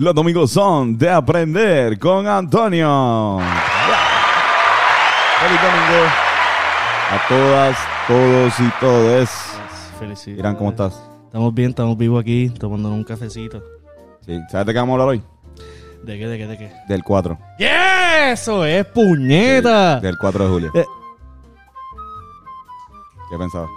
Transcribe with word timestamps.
Los 0.00 0.14
domingos 0.14 0.50
son 0.50 0.96
de 0.96 1.10
aprender 1.10 1.98
con 1.98 2.26
Antonio. 2.26 3.38
Feliz 5.40 5.60
domingo 5.60 6.06
a 7.10 7.28
todas, 7.28 7.78
todos 8.08 8.60
y 8.60 8.70
todes. 8.80 9.30
Felicidades. 9.98 10.38
Irán, 10.38 10.56
¿cómo 10.56 10.70
estás? 10.70 10.98
Estamos 11.26 11.52
bien, 11.52 11.68
estamos 11.68 11.98
vivos 11.98 12.18
aquí, 12.18 12.48
tomándonos 12.48 12.96
un 12.96 13.04
cafecito. 13.04 13.62
Sí. 14.24 14.40
¿Sabes 14.50 14.68
de 14.68 14.72
qué 14.72 14.78
vamos 14.78 14.92
a 14.98 15.02
hablar 15.02 15.08
hoy? 15.08 15.22
¿De 16.02 16.18
qué, 16.18 16.28
de 16.28 16.38
qué, 16.38 16.46
de 16.46 16.56
qué? 16.56 16.72
Del 16.88 17.04
4. 17.04 17.38
¡Yeah! 17.58 18.32
¡Eso 18.32 18.64
es, 18.64 18.86
puñeta! 18.86 20.00
Del 20.00 20.16
4 20.16 20.44
de 20.44 20.50
julio. 20.50 20.70
Eh. 20.76 20.86
¿Qué 23.30 23.36
pensabas? 23.36 23.68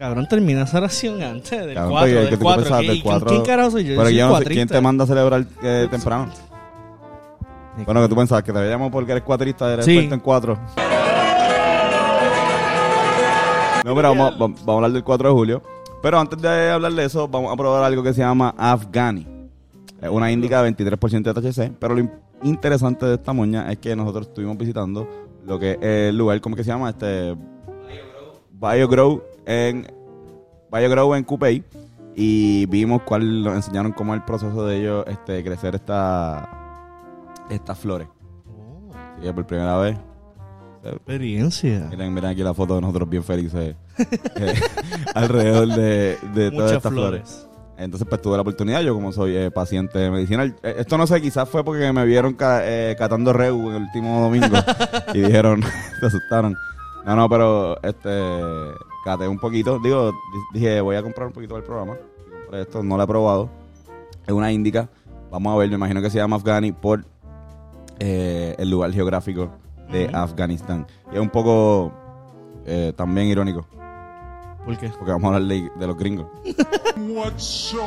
Cabrón, 0.00 0.26
termina 0.26 0.62
esa 0.62 0.78
oración 0.78 1.22
antes 1.22 1.50
del 1.50 1.74
Cabrón, 1.74 1.90
4, 1.92 2.00
porque- 2.08 2.14
del 2.14 2.28
que 2.30 2.36
tú 2.38 2.42
4. 2.42 2.62
pensabas 2.62 2.84
¿Qui- 2.84 2.88
del 2.88 3.02
4? 3.02 3.28
¿Quién 3.28 3.42
carajo 3.44 3.70
soy 3.70 3.84
yo? 3.84 3.90
Pero 3.90 4.04
soy 4.04 4.16
yo 4.16 4.28
no 4.30 4.38
sé 4.38 4.44
quién 4.46 4.66
te 4.68 4.80
manda 4.80 5.04
a 5.04 5.06
celebrar 5.06 5.44
eh, 5.62 5.88
temprano. 5.90 6.28
Bueno, 7.84 8.00
que 8.00 8.08
tú 8.08 8.16
pensabas 8.16 8.42
que 8.42 8.50
te 8.50 8.58
veíamos 8.60 8.90
porque 8.90 9.12
eres 9.12 9.24
cuatrista, 9.24 9.70
eres 9.70 9.84
Sí. 9.84 9.92
experto 9.92 10.14
en 10.14 10.20
4. 10.22 10.58
No, 13.84 13.94
pero 13.94 14.14
vamos, 14.14 14.58
a 14.66 14.72
hablar 14.72 14.90
del 14.90 15.04
4 15.04 15.28
de 15.28 15.34
julio. 15.34 15.62
Pero 16.02 16.18
antes 16.18 16.40
de 16.40 16.70
hablar 16.70 16.92
de 16.92 17.04
eso, 17.04 17.28
vamos 17.28 17.52
a 17.52 17.56
probar 17.56 17.82
algo 17.84 18.02
que 18.02 18.14
se 18.14 18.22
llama 18.22 18.54
Afghani. 18.56 19.26
Es 20.00 20.08
una 20.08 20.32
índica 20.32 20.62
de 20.62 20.70
23% 20.72 21.30
de 21.34 21.42
THC. 21.42 21.72
Pero 21.78 21.92
lo 21.94 22.00
in- 22.00 22.10
interesante 22.42 23.04
de 23.04 23.16
esta 23.16 23.34
moña 23.34 23.70
es 23.70 23.76
que 23.76 23.94
nosotros 23.94 24.28
estuvimos 24.28 24.56
visitando 24.56 25.06
lo 25.46 25.58
que 25.58 25.72
es 25.72 25.78
el 26.08 26.16
lugar, 26.16 26.40
¿cómo 26.40 26.56
que 26.56 26.64
se 26.64 26.70
llama? 26.70 26.88
Este. 26.88 27.36
BioGrow 28.52 29.22
en. 29.46 29.86
BioGrow 30.72 31.14
en 31.14 31.24
Coupey. 31.24 31.64
Y 32.16 32.66
vimos 32.66 33.02
cuál, 33.02 33.42
nos 33.44 33.54
enseñaron 33.54 33.92
cómo 33.92 34.14
es 34.14 34.20
el 34.20 34.24
proceso 34.26 34.66
de 34.66 34.78
ellos 34.80 35.04
este, 35.06 35.42
crecer 35.44 35.74
esta, 35.76 36.48
estas 37.48 37.78
flores. 37.78 38.08
Oh, 38.48 38.90
que 39.22 39.32
por 39.32 39.46
primera 39.46 39.76
vez. 39.78 39.96
experiencia. 40.84 41.86
Miren, 41.90 42.12
miren 42.12 42.30
aquí 42.30 42.42
la 42.42 42.52
foto 42.54 42.74
de 42.74 42.80
nosotros 42.82 43.08
bien 43.08 43.22
felices 43.22 43.76
eh, 44.36 44.54
alrededor 45.14 45.68
de, 45.68 46.18
de 46.34 46.50
todas 46.50 46.72
estas 46.72 46.92
flores. 46.92 47.22
flores. 47.22 47.46
Entonces, 47.78 48.06
pues 48.08 48.20
tuve 48.20 48.34
la 48.36 48.42
oportunidad, 48.42 48.82
yo 48.82 48.92
como 48.92 49.10
soy 49.12 49.34
eh, 49.36 49.50
paciente 49.50 50.10
medicinal. 50.10 50.54
eh, 50.62 50.74
esto 50.78 50.98
no 50.98 51.06
sé, 51.06 51.22
quizás 51.22 51.48
fue 51.48 51.64
porque 51.64 51.90
me 51.92 52.04
vieron 52.04 52.34
ca- 52.34 52.60
eh, 52.64 52.94
catando 52.98 53.32
Reu 53.32 53.70
el 53.70 53.82
último 53.84 54.20
domingo 54.20 54.54
y 55.14 55.20
dijeron, 55.20 55.62
se 56.00 56.06
asustaron. 56.06 56.54
No, 57.06 57.16
no, 57.16 57.28
pero 57.30 57.80
este, 57.82 58.10
caté 59.04 59.26
un 59.28 59.38
poquito. 59.38 59.78
Digo, 59.78 60.12
di- 60.12 60.58
dije, 60.60 60.80
voy 60.80 60.96
a 60.96 61.02
comprar 61.02 61.26
un 61.28 61.32
poquito 61.32 61.54
del 61.54 61.64
programa. 61.64 61.96
Compré 62.42 62.62
esto, 62.62 62.82
no 62.82 62.96
lo 62.96 63.02
he 63.02 63.06
probado. 63.06 63.50
Es 64.26 64.32
una 64.32 64.50
índica. 64.52 64.88
Vamos 65.30 65.54
a 65.54 65.56
ver, 65.58 65.68
me 65.68 65.76
imagino 65.76 66.02
que 66.02 66.10
se 66.10 66.18
llama 66.18 66.36
Afghani 66.36 66.72
por 66.72 67.04
eh, 67.98 68.54
el 68.58 68.70
lugar 68.70 68.92
geográfico 68.92 69.50
de. 69.90 70.08
Afganistán. 70.12 70.86
Y 71.12 71.16
es 71.16 71.20
un 71.20 71.30
poco 71.30 71.92
eh, 72.66 72.92
también 72.96 73.26
irónico, 73.28 73.64
¿Por 74.64 74.76
qué? 74.78 74.88
porque 74.90 75.10
vamos 75.12 75.24
a 75.32 75.36
hablar 75.36 75.48
de, 75.48 75.70
de 75.78 75.86
los 75.86 75.96
gringos. 75.96 76.26
What's 77.14 77.42
so? 77.70 77.78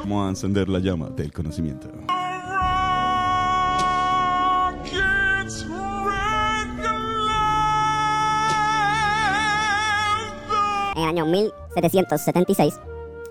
Vamos 0.00 0.26
a 0.26 0.28
encender 0.30 0.68
la 0.68 0.78
llama 0.78 1.08
del 1.10 1.32
conocimiento. 1.32 1.88
En 10.98 11.04
el 11.04 11.10
año 11.10 11.26
1776, 11.26 12.80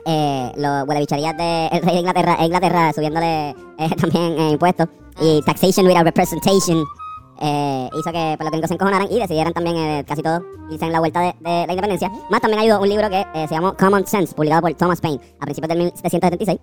eh, 0.06 0.52
los 0.56 0.88
huelebicharías 0.88 1.36
del 1.36 1.82
rey 1.84 1.96
de 1.96 2.00
Inglaterra, 2.00 2.38
Inglaterra 2.40 2.94
subiéndole 2.94 3.50
eh, 3.50 3.90
también 4.00 4.40
eh, 4.40 4.52
impuestos 4.52 4.88
y 5.20 5.42
taxation 5.42 5.86
without 5.86 6.06
representation 6.06 6.86
eh, 7.42 7.90
hizo 7.94 8.12
que 8.12 8.36
pues, 8.38 8.40
los 8.40 8.52
gringos 8.52 8.68
se 8.70 8.74
encojonaran 8.76 9.12
y 9.12 9.20
decidieran 9.20 9.52
también 9.52 9.76
eh, 9.76 10.06
casi 10.08 10.22
todo 10.24 10.46
irse 10.72 10.86
en 10.86 10.94
la 10.94 11.00
vuelta 11.00 11.20
de, 11.20 11.36
de 11.42 11.68
la 11.68 11.74
independencia. 11.74 12.10
Más 12.30 12.40
también 12.40 12.62
ayudó 12.62 12.82
un 12.82 12.88
libro 12.88 13.10
que 13.10 13.20
eh, 13.20 13.48
se 13.50 13.54
llamó 13.54 13.76
Common 13.76 14.08
Sense, 14.08 14.34
publicado 14.34 14.62
por 14.62 14.74
Thomas 14.76 15.02
Paine 15.02 15.20
a 15.42 15.44
principios 15.44 15.68
del 15.68 15.78
1776 15.80 16.60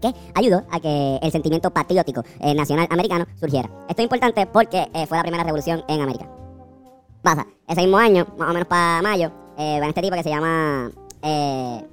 que 0.00 0.14
ayudó 0.34 0.62
a 0.70 0.80
que 0.80 1.18
el 1.22 1.32
sentimiento 1.32 1.70
patriótico 1.70 2.22
nacional 2.54 2.86
americano 2.90 3.26
surgiera. 3.40 3.70
Esto 3.88 4.02
es 4.02 4.04
importante 4.04 4.46
porque 4.46 4.86
fue 5.08 5.16
la 5.16 5.22
primera 5.22 5.42
revolución 5.42 5.82
en 5.88 6.02
América 6.02 6.28
pasa. 7.26 7.46
Ese 7.66 7.80
mismo 7.80 7.98
año, 7.98 8.24
más 8.38 8.50
o 8.50 8.52
menos 8.52 8.68
para 8.68 9.02
mayo, 9.02 9.32
eh, 9.58 9.80
este 9.86 10.02
tipo 10.02 10.16
que 10.16 10.22
se 10.22 10.30
llama 10.30 10.90
eh, 11.22 11.84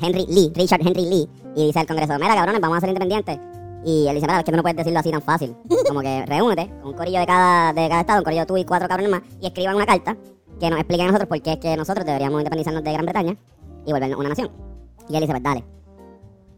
Henry 0.00 0.26
Lee, 0.26 0.52
Richard 0.54 0.80
Henry 0.80 1.04
Lee, 1.04 1.28
y 1.54 1.66
dice 1.66 1.80
al 1.80 1.86
Congreso, 1.86 2.14
mira 2.18 2.34
cabrones, 2.34 2.60
vamos 2.60 2.78
a 2.78 2.80
ser 2.80 2.88
independientes. 2.90 3.38
Y 3.84 4.06
él 4.08 4.14
dice, 4.14 4.26
mira, 4.26 4.38
es 4.38 4.44
que 4.44 4.50
tú 4.50 4.56
no 4.56 4.62
puedes 4.62 4.76
decirlo 4.76 4.98
así 4.98 5.10
tan 5.10 5.22
fácil. 5.22 5.54
Como 5.88 6.00
que 6.00 6.24
reúnete 6.26 6.68
con 6.80 6.92
un 6.92 6.96
corillo 6.96 7.20
de 7.20 7.26
cada, 7.26 7.72
de 7.72 7.88
cada 7.88 8.00
estado, 8.00 8.18
un 8.20 8.24
corillo 8.24 8.46
tú 8.46 8.56
y 8.56 8.64
cuatro 8.64 8.88
cabrones 8.88 9.10
más, 9.10 9.22
y 9.40 9.46
escriban 9.46 9.76
una 9.76 9.86
carta 9.86 10.16
que 10.58 10.70
nos 10.70 10.78
explique 10.78 11.02
a 11.02 11.06
nosotros 11.06 11.28
por 11.28 11.42
qué 11.42 11.52
es 11.52 11.58
que 11.58 11.76
nosotros 11.76 12.06
deberíamos 12.06 12.40
independizarnos 12.40 12.82
de 12.82 12.92
Gran 12.92 13.04
Bretaña 13.04 13.36
y 13.84 13.92
volvernos 13.92 14.18
una 14.18 14.30
nación. 14.30 14.50
Y 15.08 15.14
él 15.14 15.20
dice, 15.20 15.32
pues 15.32 15.42
dale. 15.42 15.64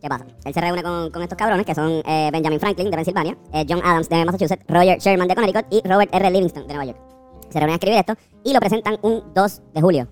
¿Qué 0.00 0.08
pasa? 0.08 0.26
Él 0.44 0.54
se 0.54 0.60
reúne 0.60 0.82
con, 0.82 1.10
con 1.10 1.22
estos 1.22 1.36
cabrones 1.36 1.66
que 1.66 1.74
son 1.74 2.02
eh, 2.06 2.30
Benjamin 2.32 2.60
Franklin 2.60 2.90
de 2.90 2.96
Pensilvania, 2.96 3.36
eh, 3.52 3.64
John 3.68 3.80
Adams 3.82 4.08
de 4.08 4.24
Massachusetts, 4.24 4.62
Roger 4.68 4.98
Sherman 4.98 5.26
de 5.26 5.34
Connecticut 5.34 5.66
y 5.70 5.88
Robert 5.88 6.14
R. 6.14 6.30
Livingston 6.30 6.66
de 6.66 6.74
Nueva 6.74 6.92
York. 6.92 7.15
Se 7.50 7.58
reúnen 7.58 7.72
a 7.72 7.74
escribir 7.74 7.98
esto 7.98 8.14
y 8.44 8.52
lo 8.52 8.60
presentan 8.60 8.98
un 9.02 9.22
2 9.34 9.62
de 9.74 9.80
julio. 9.80 10.08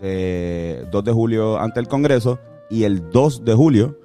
de 0.00 0.86
2 0.90 1.04
de 1.04 1.12
julio 1.12 1.58
ante 1.58 1.80
el 1.80 1.88
Congreso 1.88 2.38
y 2.70 2.84
el 2.84 3.10
2 3.10 3.44
de 3.44 3.54
julio 3.54 3.98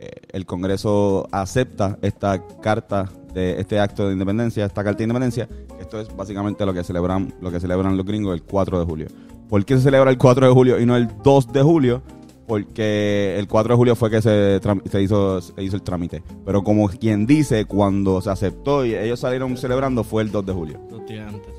eh, 0.00 0.10
el 0.32 0.44
Congreso 0.44 1.26
acepta 1.32 1.98
esta 2.02 2.46
carta 2.60 3.10
de 3.32 3.60
este 3.60 3.80
acto 3.80 4.06
de 4.06 4.12
independencia, 4.12 4.64
esta 4.64 4.84
carta 4.84 4.98
de 4.98 5.04
independencia. 5.04 5.48
Esto 5.80 6.00
es 6.00 6.14
básicamente 6.14 6.66
lo 6.66 6.74
que 6.74 6.84
celebran 6.84 7.34
lo 7.40 7.50
que 7.50 7.60
celebran 7.60 7.96
los 7.96 8.04
gringos 8.04 8.34
el 8.34 8.42
4 8.42 8.80
de 8.80 8.84
julio. 8.84 9.06
¿Por 9.48 9.64
qué 9.64 9.76
se 9.76 9.82
celebra 9.82 10.10
el 10.10 10.18
4 10.18 10.46
de 10.46 10.52
julio 10.52 10.80
y 10.80 10.86
no 10.86 10.96
el 10.96 11.08
2 11.22 11.52
de 11.52 11.62
julio? 11.62 12.02
Porque 12.46 13.36
el 13.38 13.48
4 13.48 13.72
de 13.72 13.76
julio 13.76 13.96
fue 13.96 14.10
que 14.10 14.20
se, 14.20 14.60
se 14.90 15.02
hizo, 15.02 15.40
se 15.40 15.62
hizo 15.62 15.76
el 15.76 15.82
trámite. 15.82 16.22
Pero 16.44 16.62
como 16.62 16.88
quien 16.88 17.26
dice, 17.26 17.64
cuando 17.64 18.20
se 18.20 18.30
aceptó 18.30 18.84
y 18.84 18.94
ellos 18.94 19.20
salieron 19.20 19.56
celebrando 19.56 20.04
fue 20.04 20.22
el 20.22 20.30
2 20.30 20.44
de 20.44 20.52
julio. 20.52 20.80
Dos 20.90 21.06
días 21.06 21.32
antes. 21.32 21.52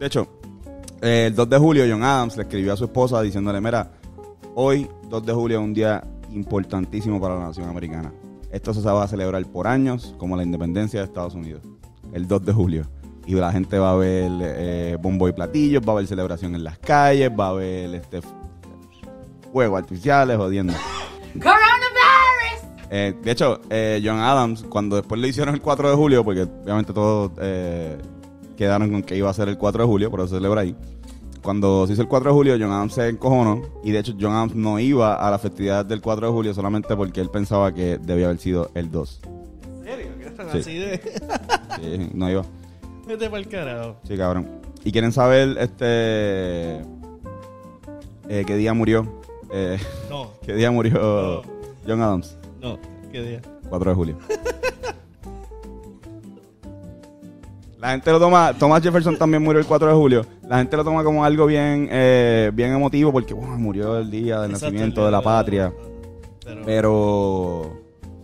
De 0.00 0.06
hecho, 0.06 0.28
eh, 1.02 1.26
el 1.28 1.34
2 1.34 1.48
de 1.48 1.58
julio 1.58 1.84
John 1.88 2.02
Adams 2.02 2.36
le 2.36 2.42
escribió 2.42 2.72
a 2.72 2.76
su 2.76 2.84
esposa 2.84 3.22
diciéndole, 3.22 3.60
mira, 3.60 3.92
hoy 4.54 4.88
2 5.08 5.26
de 5.26 5.32
julio 5.32 5.58
es 5.58 5.64
un 5.64 5.74
día 5.74 6.02
importantísimo 6.32 7.20
para 7.20 7.36
la 7.36 7.46
nación 7.46 7.68
americana. 7.68 8.12
Esto 8.50 8.74
se 8.74 8.80
va 8.80 9.04
a 9.04 9.08
celebrar 9.08 9.44
por 9.46 9.66
años 9.66 10.14
como 10.18 10.36
la 10.36 10.42
independencia 10.42 11.00
de 11.00 11.06
Estados 11.06 11.34
Unidos. 11.34 11.62
El 12.12 12.26
2 12.26 12.44
de 12.44 12.52
julio. 12.52 12.86
Y 13.26 13.34
la 13.34 13.52
gente 13.52 13.78
va 13.78 13.92
a 13.92 13.96
ver 13.96 14.30
eh, 14.40 14.96
bombo 15.00 15.28
y 15.28 15.32
platillos, 15.32 15.82
va 15.82 15.92
a 15.92 15.96
haber 15.96 16.06
celebración 16.06 16.54
en 16.54 16.64
las 16.64 16.78
calles, 16.78 17.30
va 17.30 17.48
a 17.48 17.50
haber 17.50 17.94
este, 17.94 18.20
fuegos 19.52 19.78
artificiales, 19.80 20.36
jodiendo. 20.36 20.72
Eh, 22.90 23.14
de 23.22 23.30
hecho, 23.30 23.60
eh, 23.68 24.00
John 24.02 24.18
Adams, 24.18 24.64
cuando 24.68 24.96
después 24.96 25.20
le 25.20 25.28
hicieron 25.28 25.54
el 25.54 25.60
4 25.60 25.90
de 25.90 25.96
julio, 25.96 26.24
porque 26.24 26.42
obviamente 26.42 26.92
todos 26.94 27.32
eh, 27.40 27.98
quedaron 28.56 28.90
con 28.90 29.02
que 29.02 29.14
iba 29.16 29.28
a 29.28 29.34
ser 29.34 29.48
el 29.48 29.58
4 29.58 29.82
de 29.82 29.86
julio, 29.88 30.10
por 30.10 30.20
eso 30.20 30.28
se 30.30 30.34
celebra 30.36 30.62
ahí. 30.62 30.74
Cuando 31.42 31.86
se 31.86 31.92
hizo 31.92 32.02
el 32.02 32.08
4 32.08 32.30
de 32.30 32.34
julio, 32.34 32.56
John 32.58 32.72
Adams 32.72 32.94
se 32.94 33.08
encojonó 33.08 33.62
y 33.84 33.90
de 33.92 33.98
hecho 34.00 34.14
John 34.18 34.32
Adams 34.32 34.54
no 34.54 34.78
iba 34.80 35.14
a 35.14 35.30
la 35.30 35.38
festividad 35.38 35.84
del 35.84 36.00
4 36.00 36.26
de 36.28 36.32
julio 36.32 36.54
solamente 36.54 36.96
porque 36.96 37.20
él 37.20 37.30
pensaba 37.30 37.72
que 37.74 37.98
debía 37.98 38.26
haber 38.26 38.38
sido 38.38 38.70
el 38.74 38.90
2. 38.90 39.20
¿En 39.80 39.84
serio? 39.84 40.06
¿Qué 40.18 40.26
están 40.26 40.50
Sí. 40.52 40.58
así 40.58 40.78
de...? 40.78 41.00
Sí, 41.80 42.10
no 42.14 42.30
iba. 42.30 42.42
Vete 43.06 43.26
para 43.30 43.38
el 43.42 43.48
carajo. 43.48 43.96
Sí, 44.06 44.16
cabrón. 44.16 44.48
¿Y 44.82 44.92
quieren 44.92 45.12
saber 45.12 45.56
este 45.60 46.80
eh, 48.28 48.44
qué 48.46 48.56
día 48.56 48.72
murió? 48.74 49.20
Eh, 49.50 49.78
No, 50.10 50.30
¿Qué 50.44 50.54
día 50.54 50.70
murió 50.70 51.42
John 51.86 52.00
Adams? 52.02 52.36
no. 52.60 52.78
¿Qué 53.10 53.22
día? 53.22 53.40
4 53.70 53.90
de 53.90 53.94
julio. 53.96 54.18
La 57.78 57.90
gente 57.92 58.10
lo 58.10 58.18
toma, 58.18 58.52
Thomas 58.58 58.82
Jefferson 58.82 59.16
también 59.16 59.42
murió 59.42 59.60
el 59.60 59.66
4 59.66 59.88
de 59.88 59.94
julio. 59.94 60.26
La 60.48 60.58
gente 60.58 60.76
lo 60.76 60.82
toma 60.84 61.04
como 61.04 61.24
algo 61.24 61.46
bien, 61.46 61.88
eh, 61.92 62.50
bien 62.52 62.72
emotivo 62.72 63.12
porque 63.12 63.32
wow, 63.34 63.56
murió 63.56 63.98
el 63.98 64.10
día 64.10 64.40
del 64.40 64.50
Exacto, 64.50 64.66
nacimiento 64.72 65.04
de 65.04 65.10
la 65.12 65.22
patria. 65.22 65.72
Pero, 66.44 66.64
Pero, 66.64 67.80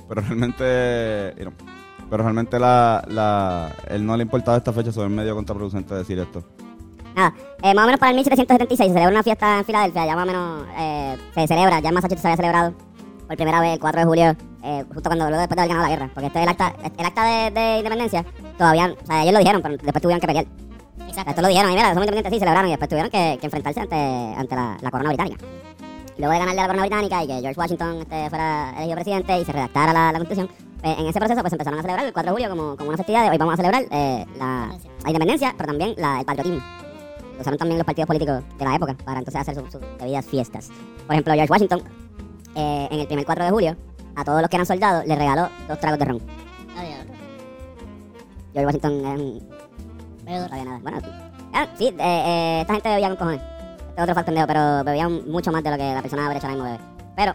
pero 0.09 0.21
realmente, 0.23 0.65
pero 2.11 2.23
realmente 2.23 2.59
la, 2.59 3.05
la, 3.09 3.73
él 3.89 4.05
no 4.05 4.17
le 4.17 4.25
importaba 4.25 4.57
esta 4.57 4.73
fecha, 4.73 4.91
es 4.91 4.97
medio 4.97 5.37
contraproducente 5.37 5.95
decir 5.95 6.19
esto. 6.19 6.43
Nada, 7.15 7.35
eh, 7.63 7.75
más 7.75 7.85
o 7.85 7.87
menos 7.87 8.01
para 8.01 8.11
el 8.11 8.17
1776 8.17 8.89
se 8.89 8.93
celebra 8.93 9.13
una 9.13 9.23
fiesta 9.23 9.59
en 9.59 9.65
Filadelfia, 9.65 10.07
ya 10.07 10.17
más 10.17 10.25
o 10.25 10.27
menos 10.27 10.67
eh, 10.77 11.17
se 11.35 11.47
celebra, 11.47 11.81
ya 11.81 11.89
en 11.89 11.95
Massachusetts 11.95 12.23
se 12.23 12.29
había 12.29 12.37
celebrado 12.37 12.75
por 13.27 13.37
primera 13.37 13.61
vez 13.61 13.75
el 13.75 13.79
4 13.79 14.01
de 14.01 14.07
julio, 14.07 14.37
eh, 14.63 14.85
justo 14.93 15.09
cuando 15.09 15.29
luego 15.29 15.39
después 15.39 15.57
de 15.57 15.63
haber 15.63 15.69
ganado 15.69 15.89
la 15.89 15.97
guerra, 15.97 16.11
porque 16.13 16.27
este 16.27 16.39
es 16.41 16.43
el 16.43 16.49
acta, 16.51 16.75
el 16.99 17.07
acta 17.07 17.25
de, 17.25 17.51
de 17.51 17.79
independencia, 17.79 18.25
todavía, 18.59 18.95
o 19.01 19.07
sea, 19.07 19.23
ellos 19.23 19.33
lo 19.33 19.39
dijeron, 19.39 19.63
pero 19.63 19.77
después 19.77 20.03
tuvieron 20.03 20.21
que 20.21 20.27
pelear. 20.27 20.47
Exacto. 21.07 21.31
Esto 21.31 21.43
lo 21.43 21.49
dijeron, 21.49 21.71
y 21.71 21.75
mira, 21.75 21.89
somos 21.89 22.03
independientes, 22.05 22.33
sí, 22.33 22.39
celebraron, 22.41 22.69
y 22.69 22.73
después 22.73 22.89
tuvieron 22.89 23.11
que, 23.11 23.39
que 23.39 23.47
enfrentarse 23.47 23.81
ante, 23.81 23.97
ante 23.97 24.57
la, 24.57 24.77
la 24.81 24.91
corona 24.91 25.11
británica. 25.11 25.45
Luego 26.19 26.33
de 26.33 26.39
ganarle 26.39 26.61
a 26.61 26.63
la 26.63 26.69
corona 26.69 26.87
británica 26.87 27.25
y 27.25 27.27
que 27.27 27.41
George 27.41 27.61
Washington 27.61 27.99
este, 28.01 28.29
fuera 28.29 28.71
elegido 28.77 28.95
presidente 28.95 29.41
y 29.41 29.45
se 29.45 29.53
redactara 29.53 29.93
la, 29.93 30.13
la 30.13 30.19
constitución, 30.19 30.49
pues, 30.81 30.99
en 30.99 31.07
ese 31.07 31.19
proceso 31.19 31.41
pues 31.41 31.53
empezaron 31.53 31.79
a 31.79 31.83
celebrar 31.83 32.07
el 32.07 32.13
4 32.13 32.31
de 32.31 32.35
julio 32.35 32.51
como, 32.51 32.77
como 32.77 32.89
una 32.91 32.97
festividad 32.97 33.25
de 33.25 33.31
hoy 33.31 33.39
vamos 33.39 33.55
a 33.55 33.57
celebrar 33.57 33.85
eh, 33.91 34.27
la, 34.39 34.69
la 35.03 35.09
independencia, 35.09 35.55
pero 35.57 35.69
también 35.69 35.95
la, 35.97 36.21
el 36.21 36.27
patriotismo. 36.27 36.63
Lo 37.35 37.41
usaron 37.41 37.59
también 37.59 37.79
los 37.79 37.87
partidos 37.87 38.07
políticos 38.07 38.43
de 38.59 38.65
la 38.65 38.75
época 38.77 38.95
para 39.05 39.19
entonces 39.19 39.41
hacer 39.41 39.55
sus, 39.55 39.71
sus 39.73 39.81
debidas 39.99 40.25
fiestas. 40.25 40.69
Por 41.07 41.15
ejemplo, 41.15 41.35
George 41.35 41.51
Washington, 41.53 41.83
eh, 42.55 42.89
en 42.91 43.01
el 43.01 43.07
primer 43.07 43.25
4 43.27 43.45
de 43.45 43.51
julio, 43.51 43.77
a 44.17 44.25
todos 44.25 44.41
los 44.41 44.49
que 44.49 44.57
eran 44.57 44.67
soldados 44.67 45.05
les 45.07 45.19
regaló 45.19 45.49
dos 45.69 45.79
tragos 45.81 45.99
de 45.99 46.05
ron. 46.05 46.21
George 48.53 48.67
Washington 48.67 49.01
era 49.01 49.11
un... 49.11 49.49
No 50.25 50.49
sabía 50.49 50.65
nada. 50.65 50.79
Bueno, 50.83 50.99
ah, 51.53 51.67
sí, 51.77 51.87
eh, 51.89 51.95
eh, 51.99 52.59
esta 52.63 52.73
gente 52.75 52.89
bebía 52.89 53.09
con 53.09 53.17
cojones. 53.17 53.41
Este 53.41 53.97
es 53.97 54.03
otro 54.03 54.15
factor 54.15 54.35
pero 54.47 54.85
bebían 54.85 55.29
mucho 55.31 55.53
más 55.53 55.63
de 55.63 55.71
lo 55.71 55.77
que 55.77 55.93
la 55.95 56.03
persona 56.03 56.27
average 56.27 56.47
ahora 56.47 56.57
mismo 56.57 56.71
bebe. 56.71 56.85
Pero, 57.17 57.35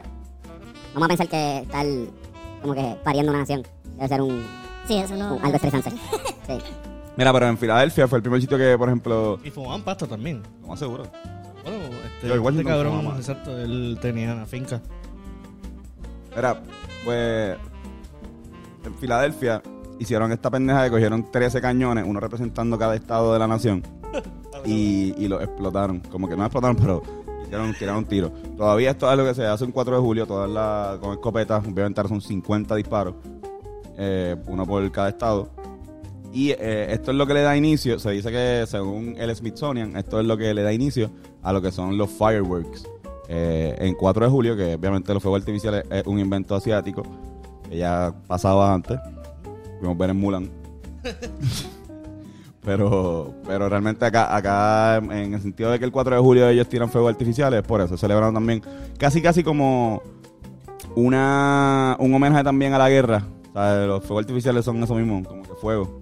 vamos 0.93 1.05
a 1.05 1.07
pensar 1.09 1.27
que 1.27 1.59
estar 1.59 1.85
como 2.61 2.73
que 2.73 2.97
pariendo 3.03 3.31
una 3.31 3.39
nación 3.41 3.63
debe 3.95 4.07
ser 4.07 4.21
un, 4.21 4.45
Sí, 4.87 4.97
eso 4.97 5.15
no. 5.15 5.35
un- 5.35 5.43
algo 5.45 5.55
estresante. 5.55 5.91
Sí. 6.47 6.57
Mira, 7.19 7.33
pero 7.33 7.49
en 7.49 7.57
Filadelfia 7.57 8.07
fue 8.07 8.19
el 8.19 8.21
primer 8.21 8.39
sitio 8.39 8.57
que, 8.57 8.77
por 8.77 8.87
ejemplo, 8.87 9.39
Y 9.43 9.49
fumaban 9.49 9.81
pasta 9.81 10.07
también. 10.07 10.41
lo 10.61 10.69
más 10.69 10.79
seguro. 10.79 11.03
Bueno, 11.63 11.77
este, 12.05 12.27
George 12.27 12.39
Washington 12.39 12.59
este 12.59 12.63
cabrón, 12.63 12.97
fumaba 12.99 13.17
exacto, 13.17 13.57
él 13.59 13.97
tenía 14.01 14.33
una 14.33 14.45
finca. 14.45 14.81
Era, 16.33 16.61
pues, 17.03 17.57
en 18.85 18.95
Filadelfia 19.01 19.61
hicieron 19.99 20.31
esta 20.31 20.49
pendeja 20.49 20.85
que 20.85 20.91
cogieron 20.91 21.29
13 21.29 21.59
cañones, 21.59 22.05
uno 22.07 22.21
representando 22.21 22.77
cada 22.77 22.95
estado 22.95 23.33
de 23.33 23.39
la 23.39 23.47
nación, 23.47 23.83
y, 24.65 25.13
y 25.21 25.27
lo 25.27 25.41
explotaron. 25.41 25.99
Como 25.99 26.29
que 26.29 26.37
no 26.37 26.45
explotaron, 26.45 26.77
pero 26.77 27.03
hicieron, 27.43 27.73
tiraron 27.73 27.97
un 27.97 28.05
tiro. 28.05 28.31
Todavía 28.55 28.91
esto 28.91 29.07
es 29.07 29.11
algo 29.11 29.25
que 29.25 29.35
se 29.35 29.45
hace 29.45 29.65
un 29.65 29.73
4 29.73 29.97
de 29.97 30.01
julio, 30.01 30.25
todas 30.25 30.49
las, 30.49 30.99
con 30.99 31.11
escopetas, 31.11 31.67
obviamente 31.67 32.01
son 32.07 32.21
50 32.21 32.75
disparos, 32.75 33.15
eh, 33.97 34.37
uno 34.47 34.65
por 34.65 34.89
cada 34.89 35.09
estado. 35.09 35.58
Y 36.31 36.51
eh, 36.51 36.93
esto 36.93 37.11
es 37.11 37.17
lo 37.17 37.25
que 37.25 37.33
le 37.33 37.41
da 37.41 37.57
inicio, 37.57 37.97
se 37.97 38.11
dice 38.11 38.31
que 38.31 38.65
según 38.67 39.15
el 39.17 39.35
Smithsonian, 39.35 39.95
esto 39.97 40.19
es 40.19 40.27
lo 40.27 40.37
que 40.37 40.53
le 40.53 40.61
da 40.61 40.71
inicio 40.71 41.09
a 41.41 41.51
lo 41.51 41.61
que 41.61 41.71
son 41.71 41.97
los 41.97 42.09
fireworks. 42.09 42.87
Eh, 43.27 43.75
en 43.79 43.95
4 43.95 44.25
de 44.25 44.31
julio, 44.31 44.55
que 44.55 44.75
obviamente 44.75 45.13
los 45.13 45.21
fuegos 45.21 45.41
artificiales 45.41 45.83
es 45.89 46.05
un 46.05 46.19
invento 46.19 46.55
asiático, 46.55 47.03
que 47.67 47.77
ya 47.77 48.13
pasaba 48.27 48.73
antes, 48.73 48.99
pudimos 49.77 49.97
ver 49.97 50.09
en 50.11 50.17
Mulan. 50.17 50.49
pero, 52.63 53.33
pero 53.47 53.69
realmente 53.69 54.05
acá, 54.05 54.35
acá, 54.35 54.97
en 54.97 55.33
el 55.33 55.41
sentido 55.41 55.71
de 55.71 55.79
que 55.79 55.85
el 55.85 55.91
4 55.91 56.15
de 56.15 56.21
julio 56.21 56.47
ellos 56.47 56.69
tiran 56.69 56.89
fuegos 56.89 57.11
artificiales, 57.11 57.63
por 57.63 57.81
eso 57.81 57.97
celebraron 57.97 58.33
también 58.33 58.61
casi 58.97 59.21
casi 59.21 59.43
como 59.43 60.01
una 60.95 61.95
un 61.99 62.13
homenaje 62.13 62.43
también 62.43 62.73
a 62.73 62.77
la 62.77 62.89
guerra. 62.89 63.23
O 63.49 63.53
sea, 63.53 63.85
los 63.85 64.03
fuegos 64.03 64.23
artificiales 64.23 64.63
son 64.65 64.81
eso 64.83 64.95
mismo, 64.95 65.23
como 65.23 65.43
que 65.43 65.53
fuego. 65.55 65.99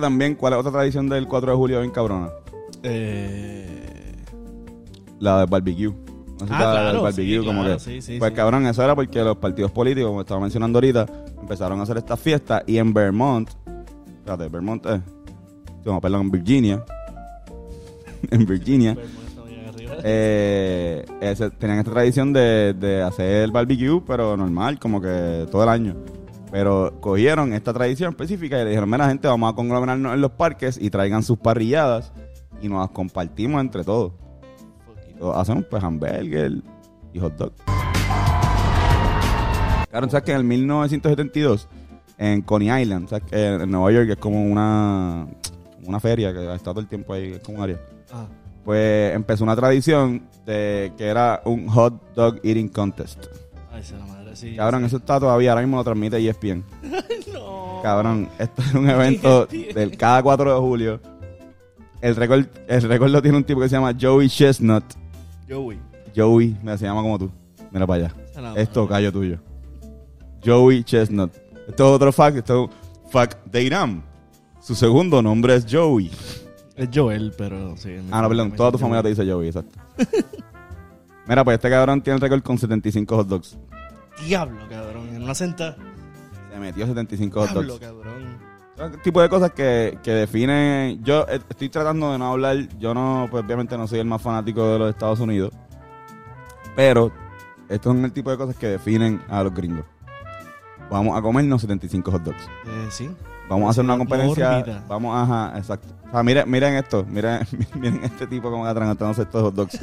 También, 0.00 0.34
¿cuál 0.34 0.54
es 0.54 0.58
otra 0.58 0.72
tradición 0.72 1.08
del 1.08 1.28
4 1.28 1.52
de 1.52 1.56
julio 1.56 1.80
bien 1.80 1.92
cabrona? 1.92 2.28
Eh, 2.82 4.16
La 5.20 5.38
del 5.40 5.46
barbecue. 5.48 5.88
No 5.92 6.38
sé 6.40 6.46
si 6.46 6.52
Ah, 6.54 6.58
claro, 6.58 6.92
del 6.92 7.02
barbecue, 7.02 7.38
sí, 7.40 7.46
como 7.46 7.60
claro, 7.62 7.76
que. 7.76 7.80
sí, 7.84 8.02
sí, 8.02 8.16
pues 8.18 8.32
cabrón, 8.32 8.66
eso 8.66 8.82
era 8.82 8.96
porque 8.96 9.22
los 9.22 9.36
partidos 9.36 9.70
políticos, 9.70 10.08
como 10.10 10.22
estaba 10.22 10.40
mencionando 10.40 10.78
ahorita, 10.78 11.06
empezaron 11.40 11.78
a 11.78 11.82
hacer 11.84 11.98
estas 11.98 12.18
fiestas 12.18 12.64
y 12.66 12.78
en 12.78 12.92
Vermont, 12.92 13.48
espérate, 14.18 14.48
Vermont 14.48 14.84
es, 14.86 15.00
no, 15.84 16.00
perdón, 16.00 16.22
en 16.22 16.30
Virginia, 16.32 16.84
en 18.30 18.44
Virginia, 18.44 18.96
eh, 20.02 21.04
eh, 21.20 21.34
se- 21.36 21.50
tenían 21.50 21.78
esta 21.78 21.92
tradición 21.92 22.32
de, 22.32 22.74
de 22.74 23.02
hacer 23.02 23.44
el 23.44 23.52
barbecue, 23.52 24.02
pero 24.06 24.36
normal, 24.36 24.78
como 24.78 25.00
que 25.00 25.46
todo 25.50 25.62
el 25.62 25.68
año. 25.68 25.94
Pero 26.50 26.98
cogieron 27.00 27.52
esta 27.54 27.72
tradición 27.72 28.10
específica 28.10 28.60
y 28.60 28.64
le 28.64 28.70
dijeron, 28.70 28.90
mira 28.90 29.08
gente, 29.08 29.26
vamos 29.28 29.52
a 29.52 29.56
conglomerarnos 29.56 30.12
en 30.14 30.20
los 30.20 30.32
parques 30.32 30.76
y 30.80 30.90
traigan 30.90 31.22
sus 31.22 31.38
parrilladas 31.38 32.12
y 32.60 32.68
nos 32.68 32.80
las 32.80 32.90
compartimos 32.90 33.60
entre 33.60 33.84
todos. 33.84 34.12
Hacemos 35.34 35.64
pues 35.70 35.82
hamburger 35.82 36.52
y 37.12 37.18
hot 37.20 37.36
dog. 37.36 37.52
Claro, 39.90 40.08
¿sabes 40.08 40.24
que 40.24 40.32
en 40.32 40.38
el 40.38 40.44
1972, 40.44 41.68
en 42.18 42.42
Coney 42.42 42.82
Island, 42.82 43.08
¿sabes 43.08 43.24
que 43.30 43.46
en 43.46 43.70
Nueva 43.70 43.92
York 43.92 44.08
es 44.10 44.16
como 44.16 44.42
una, 44.44 45.26
una 45.84 46.00
feria 46.00 46.32
que 46.32 46.54
está 46.54 46.70
todo 46.72 46.80
el 46.80 46.88
tiempo 46.88 47.12
ahí, 47.12 47.32
es 47.32 47.40
como 47.40 47.58
un 47.58 47.64
área? 47.64 47.80
Ah, 48.10 48.26
pues 48.64 49.14
empezó 49.14 49.44
una 49.44 49.56
tradición 49.56 50.22
de 50.46 50.92
que 50.96 51.06
era 51.06 51.40
un 51.44 51.68
hot 51.68 52.14
dog 52.14 52.36
eating 52.42 52.68
contest. 52.68 53.26
ay, 53.72 53.82
se 53.82 53.96
la 53.96 54.06
madre, 54.06 54.34
sí. 54.36 54.54
Cabrón, 54.56 54.84
eso 54.84 54.96
está 54.98 55.18
todavía, 55.20 55.50
ahora 55.52 55.62
mismo 55.62 55.76
lo 55.78 55.84
transmite 55.84 56.16
E 56.18 56.28
ESPN. 56.28 56.64
No. 57.32 57.80
Cabrón, 57.82 58.28
esto 58.38 58.62
es 58.62 58.74
un 58.74 58.88
evento 58.88 59.46
del 59.74 59.96
cada 59.96 60.22
4 60.22 60.54
de 60.54 60.60
julio. 60.60 61.00
El 62.00 62.14
récord, 62.16 62.46
el 62.68 62.82
récord 62.82 63.10
lo 63.10 63.22
tiene 63.22 63.36
un 63.38 63.44
tipo 63.44 63.60
que 63.60 63.68
se 63.68 63.76
llama 63.76 63.92
Joey 64.00 64.28
Chestnut. 64.28 64.84
Joey. 65.48 65.78
Joey, 66.14 66.56
mira, 66.62 66.76
se 66.78 66.84
llama 66.84 67.02
como 67.02 67.18
tú. 67.18 67.30
Mira 67.70 67.86
para 67.86 68.04
allá. 68.06 68.14
Se 68.34 68.40
la 68.40 68.54
Esto, 68.54 68.86
callo 68.86 69.10
tuyo. 69.12 69.38
Joey 70.44 70.84
Chestnut. 70.84 71.32
Esto 71.68 71.88
es 71.88 71.96
otro 71.96 72.12
fact, 72.12 72.38
esto 72.38 72.64
es 72.64 72.70
un 73.04 73.10
fact 73.10 73.44
de 73.46 73.62
Irán. 73.62 74.04
Su 74.60 74.74
segundo 74.74 75.22
nombre 75.22 75.54
es 75.56 75.66
Joey. 75.70 76.10
Es 76.82 76.88
Joel, 76.92 77.32
pero 77.38 77.76
sí. 77.76 77.96
Ah, 78.10 78.22
no, 78.22 78.28
perdón, 78.28 78.52
toda 78.52 78.72
tu 78.72 78.78
familia 78.78 79.02
te 79.02 79.10
dice 79.10 79.30
Joey, 79.30 79.48
exacto. 79.48 79.78
Mira, 81.28 81.44
pues 81.44 81.54
este 81.54 81.70
cabrón 81.70 82.02
tiene 82.02 82.16
el 82.16 82.20
récord 82.20 82.42
con 82.42 82.58
75 82.58 83.16
hot 83.16 83.28
dogs. 83.28 83.58
Diablo, 84.26 84.58
cabrón. 84.68 85.08
En 85.14 85.22
una 85.22 85.34
senta. 85.34 85.76
Se 86.52 86.58
metió 86.58 86.86
75 86.86 87.40
hot 87.40 87.50
Diablo, 87.50 87.72
dogs. 87.74 87.86
cabrón. 87.86 88.38
Son 88.76 89.00
tipo 89.02 89.22
de 89.22 89.28
cosas 89.28 89.52
que, 89.52 89.98
que 90.02 90.10
definen. 90.10 91.04
Yo 91.04 91.24
eh, 91.28 91.40
estoy 91.48 91.68
tratando 91.68 92.10
de 92.10 92.18
no 92.18 92.32
hablar. 92.32 92.56
Yo 92.78 92.94
no, 92.94 93.28
pues 93.30 93.44
obviamente 93.44 93.78
no 93.78 93.86
soy 93.86 94.00
el 94.00 94.06
más 94.06 94.20
fanático 94.20 94.66
de 94.72 94.78
los 94.80 94.90
Estados 94.90 95.20
Unidos. 95.20 95.52
Pero 96.74 97.12
estos 97.68 97.94
son 97.94 98.04
el 98.04 98.12
tipo 98.12 98.30
de 98.30 98.36
cosas 98.36 98.56
que 98.56 98.66
definen 98.66 99.22
a 99.28 99.44
los 99.44 99.54
gringos. 99.54 99.84
Vamos 100.90 101.16
a 101.16 101.22
comernos 101.22 101.60
75 101.60 102.10
hot 102.10 102.22
dogs. 102.22 102.42
Eh, 102.66 102.86
sí. 102.90 103.10
Vamos 103.48 103.66
a 103.66 103.70
hacer 103.70 103.84
una 103.84 103.96
Mórbida. 103.96 104.18
competencia. 104.18 104.82
Vamos, 104.88 105.16
ajá, 105.16 105.58
exacto. 105.58 105.88
O 106.08 106.12
sea, 106.12 106.22
miren, 106.22 106.50
miren 106.50 106.74
esto. 106.74 107.04
Miren, 107.08 107.46
miren 107.74 108.04
este 108.04 108.26
tipo 108.26 108.50
como 108.50 108.66
atragantándose 108.66 109.22
estos 109.22 109.42
hot 109.42 109.54
dogs. 109.54 109.78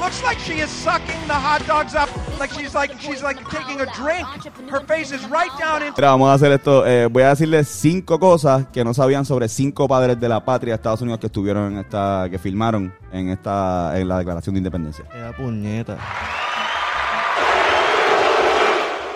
Looks 0.00 0.22
like 0.24 0.40
she 0.40 0.60
is 0.62 0.70
sucking 0.70 1.26
the 1.26 1.34
hot 1.34 1.60
dogs 1.68 1.94
up 1.94 2.08
like 2.40 2.50
she's 2.54 2.74
like 2.74 2.90
she's 3.00 3.22
like 3.22 3.38
taking 3.50 3.80
a 3.80 3.86
drink. 3.94 4.26
Her 4.70 4.80
face 4.86 5.14
is 5.14 5.22
right 5.28 5.50
down 5.60 5.82
into 5.82 5.92
Mira, 6.00 6.10
vamos 6.10 6.30
a 6.30 6.34
hacer 6.34 6.50
esto. 6.52 6.86
Eh, 6.86 7.06
voy 7.06 7.22
a 7.22 7.28
decirles 7.28 7.68
cinco 7.68 8.18
cosas 8.18 8.66
que 8.72 8.82
no 8.82 8.94
sabían 8.94 9.24
sobre 9.26 9.48
cinco 9.48 9.86
padres 9.86 10.18
de 10.18 10.28
la 10.28 10.42
patria 10.44 10.72
de 10.72 10.76
Estados 10.76 11.02
Unidos 11.02 11.20
que 11.20 11.26
estuvieron 11.26 11.72
en 11.72 11.78
esta, 11.80 12.26
que 12.30 12.38
filmaron 12.38 12.92
en 13.12 13.28
esta, 13.28 13.92
en 14.00 14.08
la 14.08 14.18
Declaración 14.18 14.54
de 14.54 14.58
Independencia. 14.60 15.04
Esa 15.14 15.36
puñeta. 15.36 15.98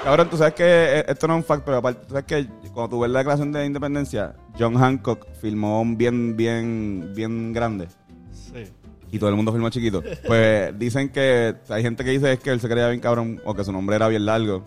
Cabrón, 0.04 0.28
tú 0.28 0.36
sabes 0.36 0.52
que 0.52 0.64
eh, 0.64 1.04
esto 1.08 1.26
no 1.26 1.34
es 1.34 1.38
un 1.38 1.44
fact, 1.44 1.62
pero 1.64 1.78
aparte, 1.78 2.02
tú 2.06 2.10
sabes 2.10 2.26
que 2.26 2.46
cuando 2.74 2.96
tú 2.96 3.00
ves 3.00 3.10
la 3.10 3.20
Declaración 3.20 3.52
de 3.52 3.64
Independencia, 3.64 4.34
John 4.58 4.74
Hancock 4.74 5.26
filmó 5.40 5.80
un 5.80 5.96
bien, 5.96 6.36
bien, 6.36 7.12
bien 7.14 7.52
grande. 7.52 7.86
Sí. 8.32 8.64
Y 9.12 9.18
todo 9.18 9.30
el 9.30 9.36
mundo 9.36 9.52
filmó 9.52 9.70
chiquito. 9.70 10.02
Pues 10.26 10.76
dicen 10.78 11.08
que 11.10 11.54
hay 11.68 11.82
gente 11.82 12.04
que 12.04 12.10
dice 12.10 12.32
es 12.32 12.40
que 12.40 12.50
él 12.50 12.60
se 12.60 12.68
creía 12.68 12.88
bien 12.88 13.00
cabrón 13.00 13.40
o 13.44 13.54
que 13.54 13.64
su 13.64 13.72
nombre 13.72 13.94
era 13.96 14.08
bien 14.08 14.26
largo. 14.26 14.64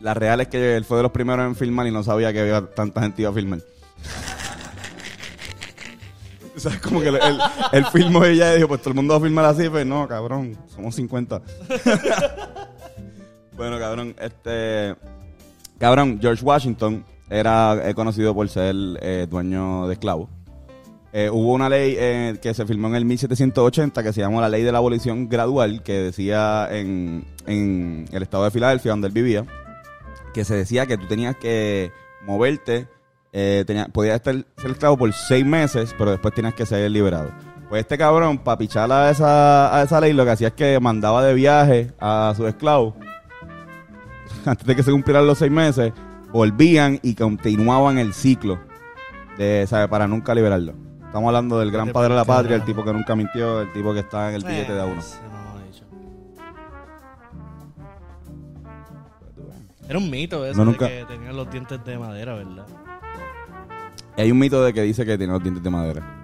La 0.00 0.14
real 0.14 0.40
es 0.40 0.48
que 0.48 0.76
él 0.76 0.84
fue 0.84 0.98
de 0.98 1.02
los 1.02 1.12
primeros 1.12 1.44
en 1.44 1.56
filmar 1.56 1.88
y 1.88 1.90
no 1.90 2.04
sabía 2.04 2.32
que 2.32 2.40
había 2.40 2.64
tanta 2.66 3.02
gente 3.02 3.22
iba 3.22 3.30
a 3.30 3.34
filmar. 3.34 3.60
O 6.56 6.60
sea, 6.60 6.76
como 6.80 7.00
que 7.00 7.06
él, 7.06 7.20
él, 7.22 7.38
él 7.70 7.86
filmó 7.92 8.26
y 8.26 8.30
ella 8.30 8.52
dijo, 8.52 8.66
pues 8.66 8.80
todo 8.80 8.90
el 8.90 8.96
mundo 8.96 9.14
va 9.14 9.20
a 9.20 9.22
filmar 9.22 9.44
así. 9.44 9.68
Pues 9.68 9.86
no, 9.86 10.08
cabrón, 10.08 10.58
somos 10.66 10.92
50. 10.96 11.40
bueno, 13.56 13.78
cabrón, 13.78 14.16
este... 14.18 14.96
Cabrón, 15.78 16.18
George 16.20 16.44
Washington 16.44 17.04
era 17.30 17.88
eh, 17.88 17.94
conocido 17.94 18.34
por 18.34 18.48
ser 18.48 18.74
eh, 19.00 19.26
dueño 19.30 19.86
de 19.86 19.92
esclavos. 19.92 20.28
Eh, 21.12 21.30
hubo 21.30 21.54
una 21.54 21.68
ley 21.68 21.94
que 22.42 22.52
se 22.52 22.66
firmó 22.66 22.88
en 22.88 22.96
el 22.96 23.04
1780 23.04 24.02
que 24.02 24.12
se 24.12 24.20
llamó 24.20 24.42
la 24.42 24.48
Ley 24.50 24.62
de 24.62 24.72
la 24.72 24.78
Abolición 24.78 25.28
Gradual, 25.28 25.82
que 25.82 25.94
decía 25.94 26.68
en, 26.70 27.24
en 27.46 28.06
el 28.12 28.22
estado 28.22 28.44
de 28.44 28.50
Filadelfia, 28.50 28.90
donde 28.90 29.06
él 29.06 29.14
vivía, 29.14 29.46
que 30.34 30.44
se 30.44 30.54
decía 30.54 30.84
que 30.84 30.98
tú 30.98 31.06
tenías 31.06 31.34
que 31.36 31.92
moverte, 32.26 32.88
podías 33.92 34.16
estar, 34.16 34.34
ser 34.58 34.70
esclavo 34.70 34.98
por 34.98 35.12
seis 35.14 35.46
meses, 35.46 35.94
pero 35.96 36.10
después 36.10 36.34
tenías 36.34 36.54
que 36.54 36.66
ser 36.66 36.90
liberado. 36.90 37.30
Pues 37.70 37.80
este 37.80 37.96
cabrón, 37.96 38.38
para 38.38 38.58
pichar 38.58 38.92
a 38.92 39.10
esa, 39.10 39.74
a 39.74 39.82
esa 39.82 40.00
ley, 40.02 40.12
lo 40.12 40.26
que 40.26 40.32
hacía 40.32 40.48
es 40.48 40.54
que 40.54 40.78
mandaba 40.78 41.24
de 41.24 41.32
viaje 41.32 41.92
a 41.98 42.34
sus 42.36 42.48
esclavos 42.48 42.94
antes 44.48 44.66
de 44.66 44.74
que 44.74 44.82
se 44.82 44.90
cumplieran 44.90 45.26
los 45.26 45.38
seis 45.38 45.50
meses, 45.50 45.92
volvían 46.32 46.98
y 47.02 47.14
continuaban 47.14 47.98
el 47.98 48.12
ciclo 48.12 48.58
de, 49.36 49.66
¿sabe? 49.66 49.88
para 49.88 50.06
nunca 50.06 50.34
liberarlo. 50.34 50.74
Estamos 51.06 51.28
hablando 51.28 51.58
del 51.58 51.70
gran 51.70 51.90
padre 51.90 52.10
de 52.10 52.16
la 52.16 52.24
patria, 52.24 52.56
el 52.56 52.64
tipo 52.64 52.84
que 52.84 52.92
nunca 52.92 53.16
mintió, 53.16 53.62
el 53.62 53.72
tipo 53.72 53.94
que 53.94 54.00
está 54.00 54.28
en 54.28 54.34
el 54.34 54.44
billete 54.44 54.74
de 54.74 54.80
a 54.80 54.84
uno. 54.84 55.00
Dicho. 55.00 55.84
Era 59.88 59.98
un 59.98 60.10
mito 60.10 60.44
eso 60.44 60.64
No, 60.64 60.72
de 60.72 60.76
que 60.76 61.04
tenían 61.08 61.34
los 61.34 61.50
dientes 61.50 61.82
de 61.82 61.98
madera, 61.98 62.34
¿verdad? 62.34 62.66
Hay 64.18 64.30
un 64.30 64.38
mito 64.38 64.62
de 64.62 64.74
que 64.74 64.82
dice 64.82 65.06
que 65.06 65.16
tiene 65.16 65.32
los 65.32 65.42
dientes 65.42 65.62
de 65.62 65.70
madera. 65.70 66.14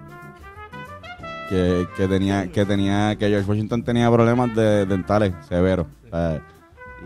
Que, 1.49 1.87
que 1.95 2.07
tenía, 2.07 2.51
que 2.51 2.65
tenía, 2.65 3.15
que 3.15 3.27
George 3.27 3.49
Washington 3.49 3.83
tenía 3.83 4.11
problemas 4.11 4.53
de 4.55 4.85
dentales 4.85 5.33
severos. 5.47 5.87
O 6.05 6.09
sea, 6.09 6.41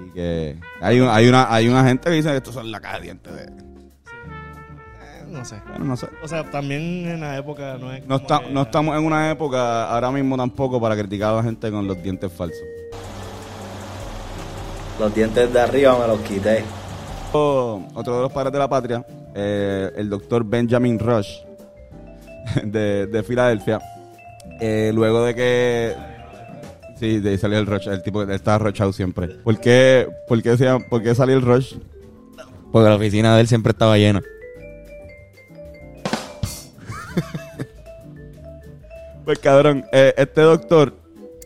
y 0.08 0.12
que 0.12 0.60
hay, 0.82 1.00
un- 1.00 1.10
hay 1.10 1.28
una, 1.28 1.54
hay 1.54 1.68
una 1.68 1.84
gente 1.84 2.10
que 2.10 2.16
dice 2.16 2.30
que 2.30 2.38
estos 2.38 2.54
son 2.54 2.72
la 2.72 2.80
caja 2.80 2.98
de 2.98 3.04
dientes 3.04 3.34
de. 3.36 3.44
Eh, 3.44 5.26
no 5.28 5.44
sé. 5.46 5.56
Bueno, 5.70 5.86
no 5.86 5.98
sé. 5.98 6.08
O 6.24 6.28
sea, 6.28 6.44
también 6.50 7.08
en 7.08 7.22
la 7.22 7.38
época 7.38 7.78
no 7.80 7.92
es. 7.94 8.02
No, 8.02 8.08
como 8.08 8.22
está- 8.22 8.40
que- 8.48 8.54
no 8.54 8.62
estamos 8.64 8.98
en 8.98 9.06
una 9.06 9.30
época 9.32 9.90
ahora 9.90 10.12
mismo 10.12 10.36
tampoco 10.38 10.80
para 10.82 10.96
criticar 10.96 11.34
a 11.34 11.38
la 11.38 11.44
gente 11.44 11.70
con 11.72 11.88
los 11.88 12.02
dientes 12.02 12.32
falsos. 12.32 12.60
Los 15.00 15.14
dientes 15.16 15.52
de 15.54 15.60
arriba 15.62 15.98
me 16.00 16.08
los 16.08 16.20
quité. 16.22 16.64
Otro 17.32 17.84
otro 17.94 18.16
de 18.18 18.22
los 18.24 18.32
padres 18.32 18.52
de 18.52 18.60
la 18.60 18.68
patria, 18.68 19.06
eh, 19.36 19.92
el 19.96 20.10
doctor 20.10 20.44
Benjamin 20.44 20.98
Rush 21.00 21.38
de, 22.64 23.06
de 23.08 23.24
Filadelfia, 23.24 23.80
eh, 24.60 24.92
luego 24.94 25.24
de 25.24 25.36
que... 25.36 25.96
Sí, 27.00 27.20
de 27.20 27.30
ahí 27.30 27.38
salió 27.38 27.58
el 27.60 27.66
Rush, 27.66 27.88
el 27.88 28.02
tipo 28.04 28.26
que 28.26 28.34
estaba 28.36 28.58
rushado 28.58 28.92
siempre. 28.92 29.28
¿Por 29.30 29.58
qué, 29.60 30.08
por 30.28 30.42
qué, 30.44 30.58
se 30.58 30.66
llama- 30.66 30.84
por 30.90 31.02
qué 31.02 31.16
salió 31.16 31.36
el 31.38 31.42
Rush? 31.42 31.76
Porque 32.72 32.90
la 32.90 32.96
oficina 32.96 33.36
de 33.36 33.42
él 33.42 33.48
siempre 33.48 33.72
estaba 33.72 33.98
llena. 33.98 34.22
Pues 39.26 39.38
cabrón, 39.40 39.86
eh, 39.92 40.14
este 40.18 40.42
doctor... 40.42 40.96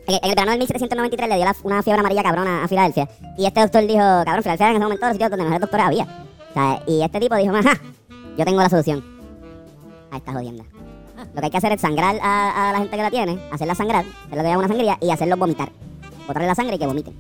En 0.08 0.16
en 0.16 0.20
el 0.24 0.30
verano 0.32 0.52
del 0.52 0.60
1793 0.60 1.28
le 1.30 1.36
dio 1.36 1.44
la- 1.46 1.56
una 1.64 1.84
fiebre 1.84 2.00
amarilla 2.00 2.24
cabrona 2.24 2.64
a 2.64 2.68
Filadelfia. 2.70 3.10
Y 3.38 3.46
este 3.46 3.60
doctor 3.60 3.82
dijo, 3.82 4.00
cabrón, 4.00 4.42
Filadelfia 4.44 4.66
era 4.68 4.70
en 4.72 4.76
ese 4.78 4.84
momento 4.84 5.06
los 5.06 5.14
sitios 5.14 5.30
donde 5.30 5.44
mejores 5.44 5.62
doctores 5.62 5.86
había. 5.88 6.04
O 6.04 6.54
sea, 6.54 6.84
y 6.88 7.02
este 7.02 7.20
tipo 7.20 7.36
dijo, 7.36 7.54
ajá, 7.56 7.82
yo 8.38 8.46
tengo 8.46 8.62
la 8.62 8.70
solución 8.70 9.04
a 10.12 10.18
esta 10.18 10.32
jodienda. 10.32 10.64
Lo 11.34 11.40
que 11.40 11.46
hay 11.46 11.52
que 11.52 11.58
hacer 11.58 11.72
es 11.72 11.82
sangrar 11.82 12.16
a, 12.22 12.70
a 12.70 12.72
la 12.74 12.78
gente 12.80 12.96
que 12.96 13.02
la 13.04 13.10
tiene, 13.12 13.40
hacerla 13.52 13.76
sangrar, 13.76 14.06
hacer 14.26 14.38
lo 14.38 14.44
que 14.44 14.58
una 14.58 14.68
sangría, 14.68 14.98
y 15.02 15.10
hacerlos 15.10 15.40
vomitar. 15.40 15.70
Botarle 16.28 16.48
la 16.48 16.56
sangre 16.56 16.76
y 16.76 16.80
que 16.80 16.86
vomiten. 16.88 17.14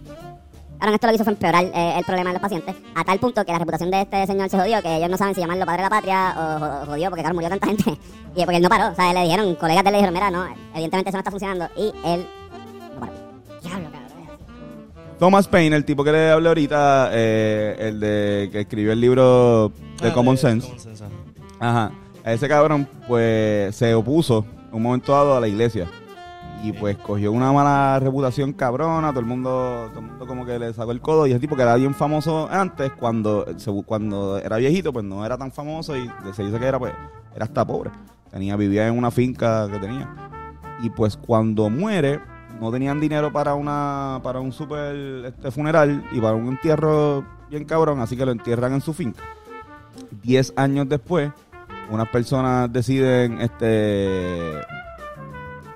Claro, 0.79 0.95
esto 0.95 1.07
lo 1.07 1.11
que 1.11 1.15
hizo 1.15 1.23
fue 1.23 1.33
empeorar 1.33 1.63
eh, 1.65 1.93
el 1.97 2.03
problema 2.03 2.29
de 2.31 2.33
los 2.33 2.41
pacientes, 2.41 2.75
a 2.93 3.03
tal 3.05 3.17
punto 3.19 3.45
que 3.45 3.51
la 3.53 3.59
reputación 3.59 3.89
de 3.89 4.01
este 4.01 4.27
señor 4.27 4.49
se 4.49 4.57
jodió, 4.59 4.81
que 4.81 4.97
ellos 4.97 5.09
no 5.09 5.17
saben 5.17 5.33
si 5.33 5.39
llamarlo 5.41 5.65
padre 5.65 5.77
de 5.77 5.83
la 5.83 5.89
patria 5.89 6.35
o 6.37 6.59
jo- 6.59 6.85
jodió, 6.91 7.09
porque 7.09 7.21
claro, 7.21 7.35
murió 7.35 7.49
tanta 7.49 7.67
gente. 7.67 7.83
Y 8.35 8.39
porque 8.45 8.57
él 8.57 8.63
no 8.63 8.69
paró, 8.69 8.91
o 8.91 8.95
sea, 8.95 9.13
le 9.13 9.21
dijeron, 9.25 9.53
colegas 9.55 9.83
de 9.83 9.89
él 9.89 9.93
le 9.93 9.97
dijeron, 9.99 10.13
mira, 10.15 10.31
no, 10.31 10.43
evidentemente 10.73 11.09
eso 11.11 11.17
no 11.17 11.19
está 11.19 11.29
funcionando, 11.31 11.69
y 11.77 11.93
él 12.03 12.25
no 12.95 12.99
paró. 12.99 13.13
Diablo, 13.61 13.89
cabrón. 13.91 14.39
Thomas 15.19 15.47
Paine, 15.47 15.75
el 15.75 15.85
tipo 15.85 16.03
que 16.03 16.11
le 16.11 16.31
hablé 16.31 16.47
ahorita, 16.49 17.09
eh, 17.13 17.75
el 17.79 17.99
de 17.99 18.49
que 18.51 18.61
escribió 18.61 18.91
el 18.91 18.99
libro 18.99 19.69
de 20.01 20.09
Ah, 20.09 20.13
Common 20.13 20.35
Sense. 20.37 20.65
Common 20.67 20.79
Sense, 20.81 21.03
ajá. 21.59 21.91
Ajá. 22.23 22.33
Ese 22.33 22.47
cabrón, 22.47 22.87
pues, 23.07 23.75
se 23.75 23.93
opuso 23.93 24.45
en 24.69 24.77
un 24.77 24.83
momento 24.83 25.11
dado 25.11 25.35
a 25.35 25.39
la 25.39 25.47
iglesia. 25.47 25.87
Y 26.63 26.71
pues 26.71 26.97
cogió 26.97 27.33
una 27.33 27.51
mala 27.51 27.99
reputación 27.99 28.53
cabrona, 28.53 29.09
todo 29.09 29.19
el 29.19 29.25
mundo, 29.25 29.89
todo 29.89 29.99
el 29.99 30.05
mundo 30.05 30.25
como 30.25 30.45
que 30.45 30.57
le 30.57 30.73
sacó 30.73 30.93
el 30.93 31.01
codo. 31.01 31.27
Y 31.27 31.31
ese 31.31 31.41
tipo 31.41 31.57
que 31.57 31.61
era 31.61 31.75
bien 31.75 31.93
famoso 31.93 32.47
antes, 32.49 32.89
cuando, 32.93 33.45
cuando 33.85 34.37
era 34.37 34.55
viejito, 34.55 34.93
pues 34.93 35.03
no 35.03 35.25
era 35.25 35.37
tan 35.37 35.51
famoso 35.51 35.97
y 35.97 36.09
se 36.33 36.43
dice 36.43 36.57
que 36.59 36.65
era, 36.65 36.79
pues, 36.79 36.93
era 37.35 37.43
hasta 37.43 37.67
pobre. 37.67 37.91
Tenía, 38.31 38.55
vivía 38.55 38.87
en 38.87 38.97
una 38.97 39.11
finca 39.11 39.67
que 39.69 39.77
tenía. 39.77 40.09
Y 40.81 40.89
pues 40.89 41.17
cuando 41.17 41.69
muere, 41.69 42.21
no 42.59 42.71
tenían 42.71 42.99
dinero 42.99 43.31
para 43.31 43.55
una, 43.55 44.21
para 44.23 44.39
un 44.39 44.53
super 44.53 44.95
este, 45.25 45.51
funeral 45.51 46.03
y 46.13 46.19
para 46.21 46.33
un 46.33 46.47
entierro 46.47 47.25
bien 47.49 47.65
cabrón, 47.65 47.99
así 47.99 48.15
que 48.15 48.25
lo 48.25 48.31
entierran 48.31 48.73
en 48.73 48.81
su 48.81 48.93
finca. 48.93 49.21
Diez 50.23 50.53
años 50.55 50.87
después, 50.87 51.31
unas 51.89 52.07
personas 52.09 52.71
deciden 52.71 53.39
este 53.41 54.61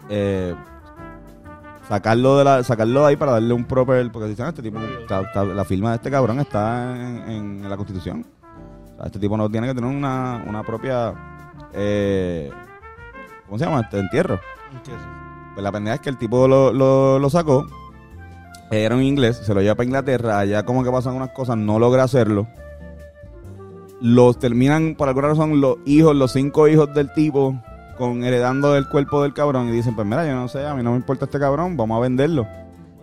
eh, 0.10 0.56
sacarlo 1.88 2.38
de 2.38 2.44
la 2.44 2.64
sacarlo 2.64 3.02
de 3.02 3.08
ahí 3.08 3.16
para 3.16 3.34
darle 3.34 3.54
un 3.54 3.66
proper 3.66 4.10
porque 4.12 4.30
dicen 4.30 4.46
"Ah, 4.46 4.50
este 4.50 4.62
tipo 4.62 4.80
está- 5.02 5.22
está- 5.22 5.44
la 5.46 5.66
firma 5.66 5.90
de 5.92 5.96
este 5.98 6.12
cabrón 6.12 6.40
está 6.40 6.96
en, 6.96 7.62
en 7.62 7.70
la 7.70 7.76
constitución 7.78 8.26
O 8.94 8.98
sea, 8.98 9.06
este 9.08 9.20
tipo 9.20 9.38
no 9.38 9.50
tiene 9.50 9.68
que 9.68 9.76
tener 9.76 9.90
una, 9.90 10.44
una 10.48 10.64
propia 10.64 11.14
eh, 11.74 12.50
¿cómo 13.46 13.58
se 13.58 13.66
llama? 13.66 13.82
este 13.82 14.00
entierro 14.00 14.40
pues 15.54 15.64
la 15.64 15.72
pendeja 15.72 15.96
es 15.96 16.02
que 16.02 16.10
el 16.10 16.18
tipo 16.18 16.48
lo, 16.48 16.72
lo, 16.74 17.20
lo 17.20 17.30
sacó 17.30 17.66
era 18.70 18.96
un 18.96 19.02
inglés, 19.02 19.38
se 19.38 19.54
lo 19.54 19.62
lleva 19.62 19.76
para 19.76 19.86
Inglaterra, 19.86 20.40
allá 20.40 20.64
como 20.66 20.84
que 20.84 20.92
pasan 20.92 21.16
unas 21.16 21.30
cosas, 21.30 21.56
no 21.56 21.80
logra 21.80 22.04
hacerlo. 22.04 22.48
Los 24.01 24.38
terminan, 24.39 24.96
por 24.96 25.08
alguna 25.10 25.30
razón, 25.30 25.60
los 25.60 25.77
hijos, 25.86 26.16
los 26.16 26.32
cinco 26.34 26.68
hijos 26.68 26.94
del 26.94 27.12
tipo, 27.13 27.60
con 27.98 28.24
heredando 28.24 28.75
el 28.75 28.88
cuerpo 28.88 29.24
del 29.24 29.34
cabrón 29.34 29.70
y 29.70 29.72
dicen, 29.72 29.96
pues 29.96 30.06
mira, 30.06 30.25
yo 30.27 30.36
no 30.36 30.48
sé, 30.48 30.66
a 30.66 30.75
mí 30.75 30.84
no 30.84 30.92
me 30.92 30.98
importa 30.98 31.25
este 31.25 31.39
cabrón, 31.39 31.75
vamos 31.77 31.98
a 31.98 32.01
venderlo. 32.01 32.46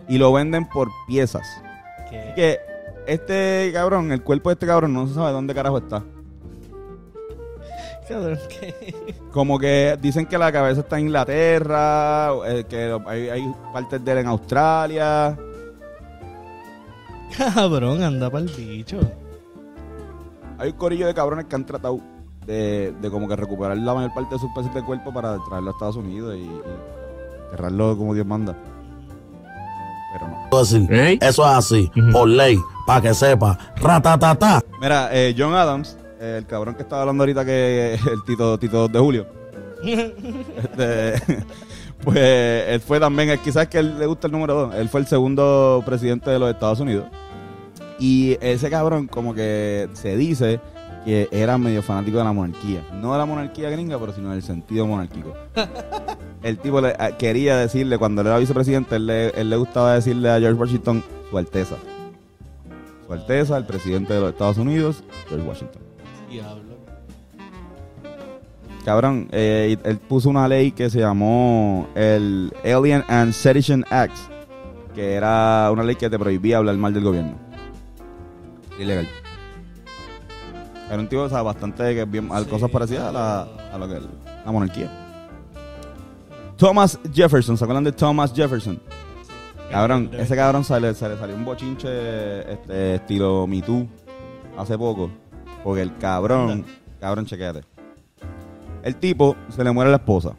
Y 0.07 0.17
lo 0.17 0.31
venden 0.31 0.67
por 0.69 0.89
piezas. 1.07 1.45
Que- 2.09 2.33
Que 2.35 2.59
este 3.07 3.71
cabrón, 3.73 4.11
el 4.11 4.21
cuerpo 4.21 4.49
de 4.49 4.53
este 4.53 4.67
cabrón 4.67 4.93
no 4.93 5.07
se 5.07 5.15
sabe 5.15 5.31
dónde 5.31 5.53
carajo 5.53 5.79
está. 5.79 6.03
Como 9.31 9.57
que 9.59 9.97
dicen 10.01 10.27
que 10.27 10.37
la 10.37 10.51
cabeza 10.51 10.81
está 10.81 10.97
en 10.99 11.05
Inglaterra, 11.07 12.29
eh, 12.47 12.63
que 12.69 12.95
hay, 13.07 13.29
hay 13.29 13.53
partes 13.73 14.05
de 14.05 14.11
él 14.11 14.17
en 14.19 14.27
Australia. 14.27 15.35
Cabrón, 17.35 18.03
anda 18.03 18.29
para 18.29 18.45
el 18.45 18.51
bicho. 18.51 18.99
Hay 20.57 20.71
un 20.71 20.77
corillo 20.77 21.07
de 21.07 21.13
cabrones 21.13 21.45
que 21.45 21.55
han 21.55 21.65
tratado 21.65 21.99
de, 22.45 22.93
de 23.01 23.11
como 23.11 23.27
que 23.27 23.35
recuperar 23.35 23.77
la 23.77 23.93
mayor 23.93 24.13
parte 24.13 24.35
de 24.35 24.39
sus 24.39 24.51
peces 24.51 24.73
de 24.73 24.83
cuerpo 24.83 25.13
para 25.13 25.37
traerlo 25.45 25.71
a 25.71 25.73
Estados 25.73 25.95
Unidos 25.95 26.35
y, 26.35 26.41
y 26.41 26.61
enterrarlo 27.45 27.97
como 27.97 28.13
Dios 28.13 28.25
manda. 28.25 28.55
Pero 30.13 30.27
no. 30.29 30.57
así. 30.57 30.87
Eso 31.21 31.43
es 31.43 31.57
así, 31.57 31.91
por 32.11 32.27
ley, 32.27 32.57
para 32.85 33.01
que 33.01 33.13
sepa. 33.13 33.57
Ratatata. 33.75 34.63
Mira, 34.79 35.09
eh, 35.11 35.35
John 35.37 35.53
Adams, 35.53 35.97
eh, 36.19 36.35
el 36.39 36.45
cabrón 36.45 36.75
que 36.75 36.83
estaba 36.83 37.01
hablando 37.01 37.23
ahorita 37.23 37.43
que 37.43 37.93
el 38.11 38.23
Tito, 38.25 38.57
Tito 38.57 38.87
de 38.87 38.99
Julio. 38.99 39.27
Este, 39.85 41.43
pues 42.03 42.17
él 42.17 42.79
fue 42.79 42.99
también, 42.99 43.29
eh, 43.29 43.39
quizás 43.43 43.67
que 43.67 43.77
él 43.79 43.99
le 43.99 44.05
gusta 44.05 44.27
el 44.27 44.33
número 44.33 44.53
dos. 44.53 44.75
Él 44.75 44.89
fue 44.89 45.01
el 45.01 45.07
segundo 45.07 45.83
presidente 45.85 46.31
de 46.31 46.39
los 46.39 46.49
Estados 46.49 46.79
Unidos. 46.79 47.05
Y 47.99 48.37
ese 48.41 48.69
cabrón, 48.69 49.07
como 49.07 49.33
que 49.33 49.87
se 49.93 50.15
dice 50.17 50.59
que 51.05 51.27
era 51.31 51.57
medio 51.57 51.81
fanático 51.83 52.17
de 52.17 52.23
la 52.23 52.33
monarquía. 52.33 52.81
No 52.93 53.11
de 53.13 53.17
la 53.19 53.25
monarquía 53.25 53.69
gringa, 53.69 53.97
pero 53.99 54.11
sino 54.13 54.31
del 54.31 54.41
sentido 54.43 54.85
monárquico. 54.87 55.33
El 56.43 56.57
tipo 56.59 56.79
le- 56.81 56.95
a- 56.99 57.17
quería 57.17 57.57
decirle, 57.57 57.97
cuando 57.97 58.21
él 58.21 58.27
era 58.27 58.37
vicepresidente, 58.37 58.97
él 58.97 59.07
le, 59.07 59.29
él 59.29 59.49
le 59.49 59.55
gustaba 59.55 59.93
decirle 59.95 60.29
a 60.29 60.39
George 60.39 60.59
Washington, 60.59 61.03
Su 61.31 61.37
Alteza. 61.39 61.75
Su 63.07 63.13
Alteza, 63.13 63.57
el 63.57 63.65
presidente 63.65 64.13
de 64.13 64.19
los 64.19 64.29
Estados 64.31 64.57
Unidos, 64.57 65.03
George 65.29 65.47
Washington. 65.47 65.81
Diablo. 66.29 66.75
Cabrón, 68.83 69.27
eh, 69.31 69.77
él 69.83 69.97
puso 69.97 70.29
una 70.29 70.47
ley 70.47 70.71
que 70.71 70.89
se 70.91 70.99
llamó 70.99 71.87
el 71.95 72.53
Alien 72.63 73.03
and 73.07 73.33
Sedition 73.33 73.83
Act, 73.89 74.15
que 74.93 75.13
era 75.13 75.69
una 75.71 75.83
ley 75.83 75.95
que 75.95 76.09
te 76.09 76.19
prohibía 76.19 76.57
hablar 76.57 76.77
mal 76.77 76.93
del 76.93 77.03
gobierno. 77.03 77.39
Ilegal. 78.79 79.07
Era 80.89 80.99
un 80.99 81.07
tipo, 81.07 81.23
o 81.23 81.29
sea, 81.29 81.41
bastante 81.41 81.95
que 81.95 82.05
bien, 82.05 82.29
a 82.31 82.41
Sí, 82.41 82.45
cosas 82.45 82.69
parecidas 82.69 83.05
a, 83.05 83.11
la, 83.11 83.41
a 83.73 83.77
lo 83.77 83.87
que 83.87 83.99
la 84.45 84.51
monarquía. 84.51 84.91
Thomas 86.57 86.99
Jefferson, 87.13 87.57
¿se 87.57 87.63
acuerdan 87.63 87.83
de 87.83 87.91
Thomas 87.91 88.33
Jefferson? 88.33 88.79
Cabrón, 89.69 90.11
ese 90.17 90.35
cabrón 90.35 90.63
sale, 90.63 90.93
se 90.93 91.09
le 91.09 91.17
salió 91.17 91.35
un 91.35 91.43
bochinche 91.43 92.53
este, 92.53 92.95
estilo 92.95 93.47
Me 93.47 93.61
Too 93.61 93.87
hace 94.57 94.77
poco. 94.77 95.09
Porque 95.63 95.81
el 95.81 95.97
cabrón, 95.97 96.63
cabrón, 96.99 97.25
chequéate. 97.25 97.61
El 98.83 98.95
tipo 98.97 99.35
se 99.49 99.63
le 99.63 99.71
muere 99.71 99.89
la 99.89 99.97
esposa. 99.97 100.35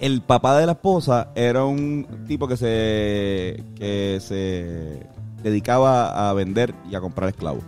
El 0.00 0.22
papá 0.22 0.58
de 0.58 0.66
la 0.66 0.72
esposa 0.72 1.28
era 1.34 1.64
un 1.64 2.24
tipo 2.26 2.48
que 2.48 2.56
se 2.56 3.62
que 3.76 4.18
se 4.20 5.06
dedicaba 5.50 6.28
a 6.30 6.32
vender 6.32 6.74
y 6.90 6.94
a 6.94 7.00
comprar 7.00 7.28
esclavos. 7.28 7.62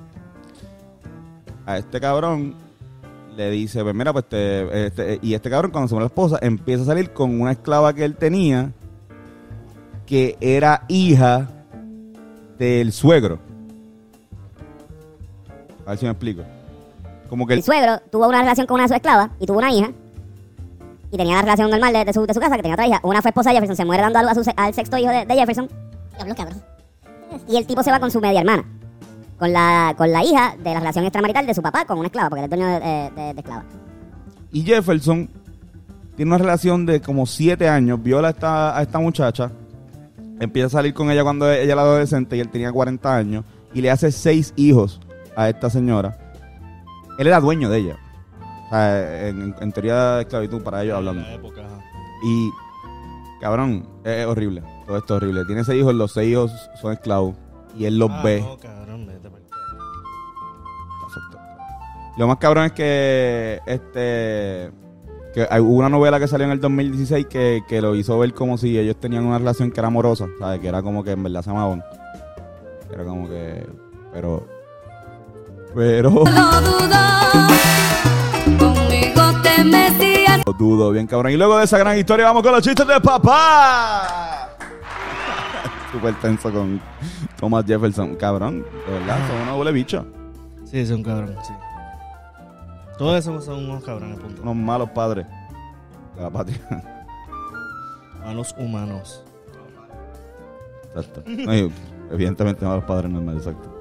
A 1.67 1.79
este 1.79 2.01
cabrón 2.01 2.55
le 3.37 3.51
dice, 3.51 3.83
pues 3.83 3.95
mira, 3.95 4.13
pues 4.13 4.29
te- 4.29 4.87
este- 4.87 5.19
y 5.23 5.35
este 5.35 5.49
cabrón 5.51 5.71
cuando 5.71 5.89
se 5.89 5.95
muere 5.95 6.05
la 6.05 6.09
esposa 6.09 6.39
empieza 6.43 6.83
a 6.83 6.87
salir 6.87 7.13
con 7.13 7.41
una 7.41 7.53
esclava 7.53 7.93
que 7.93 8.05
él 8.05 8.17
tenía 8.17 8.73
que 10.07 10.37
era 10.41 10.85
hija 10.89 11.49
del 12.59 12.93
suegro. 12.93 13.39
A 15.87 15.91
ver 15.91 15.99
si 15.99 16.05
me 16.07 16.11
explico. 16.13 16.43
Como 17.29 17.47
que 17.47 17.53
El 17.55 17.59
el, 17.61 17.65
suegro 17.65 18.01
tuvo 18.11 18.27
una 18.29 18.41
relación 18.41 18.67
con 18.67 18.75
una 18.77 18.85
de 18.85 18.89
sus 18.89 18.97
esclavas 18.97 19.31
y 19.39 19.47
tuvo 19.47 19.59
una 19.59 19.71
hija. 19.71 19.91
Y 21.11 21.17
tenía 21.17 21.37
la 21.37 21.43
relación 21.43 21.71
normal 21.71 21.93
de, 21.93 22.05
de 22.05 22.13
su, 22.13 22.27
de 22.27 22.35
su 22.35 22.41
casa, 22.41 22.57
que 22.57 22.63
tenía 22.63 22.75
otra 22.75 22.87
hija. 22.87 23.01
Una 23.03 23.23
fue 23.23 23.31
esposa 23.31 23.51
de 23.51 23.57
Jefferson, 23.57 23.77
se 23.77 23.85
muere 23.85 24.03
dando 24.03 24.19
a 24.19 24.23
luz 24.23 24.31
a 24.33 24.35
su 24.45 24.51
al 24.57 24.75
sexto 24.75 24.99
hijo 24.99 25.11
de, 25.11 25.25
de 25.27 25.35
Jefferson. 25.35 25.69
Diablo, 26.17 26.35
cabrón. 26.35 26.63
Y 27.47 27.57
el 27.57 27.67
tipo 27.67 27.83
se 27.83 27.91
va 27.91 28.01
con 28.01 28.11
su 28.11 28.21
media 28.21 28.41
hermana. 28.41 28.65
Con 29.39 29.53
la, 29.53 29.95
con 29.97 30.11
la 30.11 30.25
hija 30.25 30.57
de 30.59 30.75
la 30.75 30.81
relación 30.81 31.05
extramarital 31.05 31.47
de 31.47 31.55
su 31.55 31.63
papá 31.63 31.85
con 31.85 31.99
una 31.99 32.07
esclava, 32.09 32.29
porque 32.31 32.45
él 32.45 32.51
es 32.53 32.59
dueño 32.59 32.67
de, 32.73 32.81
de- 32.81 33.11
de- 33.15 33.35
de 33.35 33.41
esclava. 33.41 33.65
y 34.51 34.63
Jefferson 34.63 35.31
tiene 36.17 36.31
una 36.31 36.39
relación 36.39 36.85
de 36.87 37.01
como 37.01 37.25
siete 37.27 37.69
años, 37.69 38.03
viola 38.03 38.29
a 38.29 38.31
esta, 38.33 38.77
a 38.77 38.83
esta 38.83 38.99
muchacha, 38.99 39.53
empieza 40.41 40.67
a 40.67 40.71
salir 40.71 40.93
con 40.93 41.11
ella 41.13 41.23
cuando 41.23 41.49
ella 41.53 41.73
era 41.73 41.83
adolescente 41.83 42.37
y 42.37 42.41
él 42.41 42.49
tenía 42.49 42.73
40 42.73 43.15
años, 43.17 43.45
y 43.73 43.81
le 43.81 43.91
hace 43.93 44.11
seis 44.11 44.53
hijos 44.57 45.01
a 45.37 45.49
esta 45.49 45.71
señora. 45.71 46.19
Él 47.21 47.29
era 47.29 47.39
dueño 47.41 47.69
de 47.71 47.79
ella. 47.79 47.97
O 48.67 48.71
sea, 48.71 49.29
en, 49.29 49.55
en 49.61 49.73
teoría 49.73 50.17
de 50.17 50.23
esclavitud 50.23 50.63
para 50.63 50.83
ellos 50.83 50.97
hablando. 50.97 51.21
En 51.23 51.29
la 51.29 51.35
época, 51.35 51.61
ajá. 51.65 51.79
Y, 52.25 52.51
cabrón, 53.41 53.89
es 54.05 54.27
horrible. 54.27 54.63
Todo 54.89 54.97
esto 54.97 55.15
es 55.17 55.23
horrible. 55.23 55.45
Tiene 55.45 55.63
seis 55.63 55.81
hijos, 55.81 55.95
los 55.95 56.11
seis 56.13 56.33
hijos 56.33 56.51
son 56.81 56.93
esclavos. 56.95 57.37
Y 57.77 57.85
él 57.85 57.97
los 57.99 58.11
Ah, 58.11 58.23
ve. 58.25 58.41
No, 58.41 58.57
cabrón, 58.59 59.07
vete. 59.07 59.29
Lo 62.17 62.27
más 62.27 62.39
cabrón 62.39 62.65
es 62.65 62.73
que 62.73 63.61
este 63.67 64.73
que 65.35 65.47
hay, 65.49 65.61
hubo 65.61 65.75
una 65.77 65.89
novela 65.89 66.19
que 66.19 66.27
salió 66.27 66.47
en 66.47 66.53
el 66.53 66.61
2016 66.61 67.27
que, 67.27 67.61
que 67.69 67.81
lo 67.81 67.95
hizo 67.95 68.19
ver 68.19 68.35
como 68.35 68.59
si 68.59 68.77
ellos 68.77 68.97
tenían 68.99 69.25
una 69.25 69.39
relación 69.39 69.71
que 69.71 69.79
era 69.79 69.87
amorosa, 69.87 70.27
¿sabes? 70.41 70.59
Que 70.59 70.67
era 70.69 70.83
como 70.83 71.05
que 71.05 71.13
en 71.13 71.23
verdad 71.23 71.43
se 71.43 71.51
amaban. 71.51 71.85
Era 72.93 73.05
como 73.05 73.29
que 73.29 73.65
pero 74.13 74.45
pero 75.75 76.11
Conmigo 78.59 79.23
te 79.43 79.63
metías. 79.65 80.41
dudo 80.59 80.91
bien 80.91 81.07
cabrón. 81.07 81.31
Y 81.33 81.37
luego 81.37 81.59
de 81.59 81.65
esa 81.67 81.79
gran 81.79 81.97
historia 81.99 82.25
vamos 82.27 82.43
con 82.43 82.51
los 82.53 82.63
chistes 82.63 82.87
de 82.87 83.01
papá. 83.01 84.38
Súper 85.99 86.15
tenso 86.21 86.53
con 86.53 86.81
Thomas 87.41 87.65
Jefferson, 87.67 88.15
cabrón, 88.15 88.65
de 88.87 88.93
verdad, 88.93 89.19
son 89.27 89.41
unos 89.43 89.59
huele 89.59 89.73
bicho, 89.73 90.07
Sí, 90.65 90.87
son 90.87 91.03
cabrón, 91.03 91.35
sí. 91.43 91.53
Todos 92.97 93.19
esos 93.19 93.45
son 93.45 93.65
unos 93.65 93.83
cabrones, 93.83 94.17
punto. 94.21 94.43
unos 94.43 94.55
malos 94.55 94.91
padres 94.91 95.27
de 96.15 96.23
la 96.23 96.31
patria. 96.31 96.61
Malos 98.25 98.55
humanos. 98.59 99.25
Exacto. 100.95 101.25
No, 101.27 101.53
y, 101.53 101.73
evidentemente 102.13 102.65
no 102.65 102.73
a 102.73 102.77
los 102.77 102.85
padres 102.85 103.11
normales, 103.11 103.45
exacto. 103.45 103.75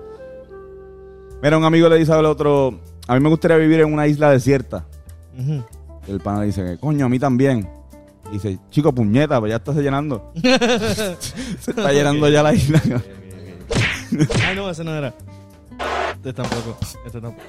Mira, 1.43 1.55
un 1.59 1.65
amigo 1.65 1.87
le 1.87 1.97
dice 1.97 2.13
al 2.13 2.25
otro, 2.25 2.79
a 3.07 3.13
mí 3.13 3.19
me 3.19 3.29
gustaría 3.29 3.57
vivir 3.57 3.81
en 3.81 3.93
una 3.93 4.07
isla 4.07 4.31
desierta. 4.31 4.85
Ujú. 5.37 5.63
Y 6.07 6.11
el 6.11 6.19
pana 6.19 6.39
le 6.39 6.47
dice, 6.47 6.79
coño, 6.79 7.05
a 7.05 7.09
mí 7.09 7.19
también. 7.19 7.76
Y 8.29 8.33
dice, 8.33 8.59
chico, 8.69 8.93
puñeta, 8.93 9.39
pues 9.39 9.51
ya 9.51 9.57
está 9.57 9.71
llenando. 9.73 10.31
Se 10.35 11.71
está 11.71 11.91
llenando 11.91 12.29
ya 12.29 12.43
la 12.43 12.53
isla. 12.53 12.81
Ay, 14.45 14.55
no, 14.55 14.69
ese 14.69 14.83
no 14.83 14.93
era. 14.95 15.13
Este 16.15 16.33
tampoco. 16.33 16.77
Este 17.05 17.21
tampoco. 17.21 17.43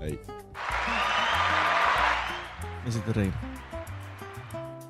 Ahí. 0.00 0.18
Me 2.84 2.90
hiciste 2.90 3.12
reír. 3.12 3.32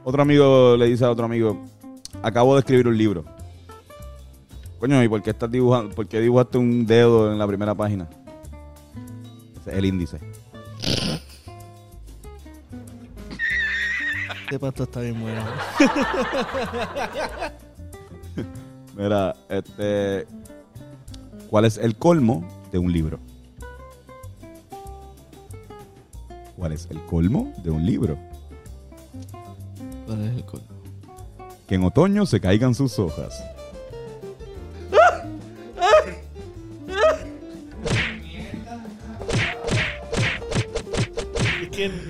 Otro 0.05 0.23
amigo 0.23 0.77
le 0.77 0.87
dice 0.87 1.05
a 1.05 1.11
otro 1.11 1.25
amigo, 1.25 1.63
acabo 2.23 2.55
de 2.55 2.61
escribir 2.61 2.89
un 2.89 2.97
libro. 2.97 3.25
Coño, 4.79 5.03
¿y 5.03 5.09
por 5.09 5.23
qué 5.23 5.31
estás 5.31 5.51
dibujando? 5.51 5.95
¿Por 5.95 6.09
qué 6.09 6.21
dibujaste 6.21 6.57
un 6.57 6.87
dedo 6.87 7.31
en 7.33 7.39
la 7.39 7.47
primera 7.47 7.75
página? 7.75 8.09
Ese 9.61 9.71
es 9.73 9.77
el 9.77 9.85
índice. 9.85 10.19
Este 14.51 14.59
pasto 14.59 14.83
está 14.83 14.99
bien 14.99 15.21
bueno. 15.21 15.45
Mira, 18.97 19.37
este. 19.49 20.27
¿Cuál 21.49 21.67
es 21.67 21.79
el 21.79 21.95
colmo 21.95 22.45
de 22.73 22.81
un 22.81 22.93
libro? 22.93 23.21
¿Cuál 26.57 26.73
es 26.73 26.89
el 26.91 27.01
colmo 27.07 27.53
de 27.63 27.71
un 27.71 27.87
libro? 27.87 28.19
¿Cuál 30.07 30.25
es 30.25 30.37
el 30.39 30.45
colmo? 30.45 30.67
Que 31.69 31.77
en 31.77 31.85
otoño 31.85 32.27
se 32.27 32.41
caigan 32.41 32.75
sus 32.75 32.99
hojas. 32.99 33.41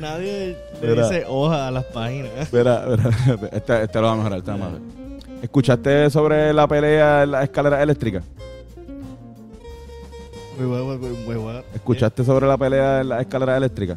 Nadie 0.01 0.57
le 0.81 0.89
Mira. 0.89 1.09
dice 1.09 1.25
hoja 1.29 1.69
a 1.69 1.71
las 1.71 1.85
páginas. 1.85 2.31
Espera, 2.41 2.85
espera. 2.95 3.49
Este, 3.53 3.83
este 3.85 4.01
lo 4.01 4.07
va 4.07 4.13
a 4.13 4.17
mejorar, 4.17 4.39
este 4.39 4.51
lo 4.51 4.59
va 4.59 4.67
a 4.67 4.71
mejorar. 4.71 4.89
¿Escuchaste 5.43 6.11
sobre 6.11 6.53
la 6.53 6.67
pelea 6.69 7.23
en 7.23 7.31
la 7.31 7.43
escalera 7.45 7.83
eléctrica? 7.83 8.23
Muy 10.59 10.67
guay, 10.67 11.39
muy. 11.39 11.63
¿Escuchaste 11.75 12.25
sobre 12.25 12.47
la 12.47 12.59
pelea 12.59 13.01
en 13.01 13.09
la 13.09 13.21
escalera 13.21 13.57
eléctrica? 13.57 13.97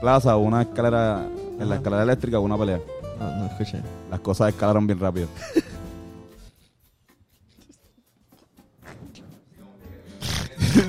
Plaza, 0.00 0.36
una 0.36 0.62
escalera. 0.62 1.26
En 1.60 1.68
la 1.68 1.76
escalera 1.76 2.02
eléctrica, 2.02 2.38
una 2.40 2.58
pelea. 2.58 2.80
No, 3.18 3.36
no 3.36 3.46
escuché. 3.46 3.78
Las 4.10 4.20
cosas 4.20 4.48
escalaron 4.48 4.86
bien 4.86 4.98
rápido. 4.98 5.28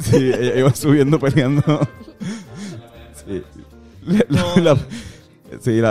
sí, 0.02 0.16
ella 0.16 0.60
iba 0.60 0.74
subiendo 0.74 1.20
peleando. 1.20 1.64
Sí. 4.08 4.62
La- 4.62 4.78
sí, 5.60 5.82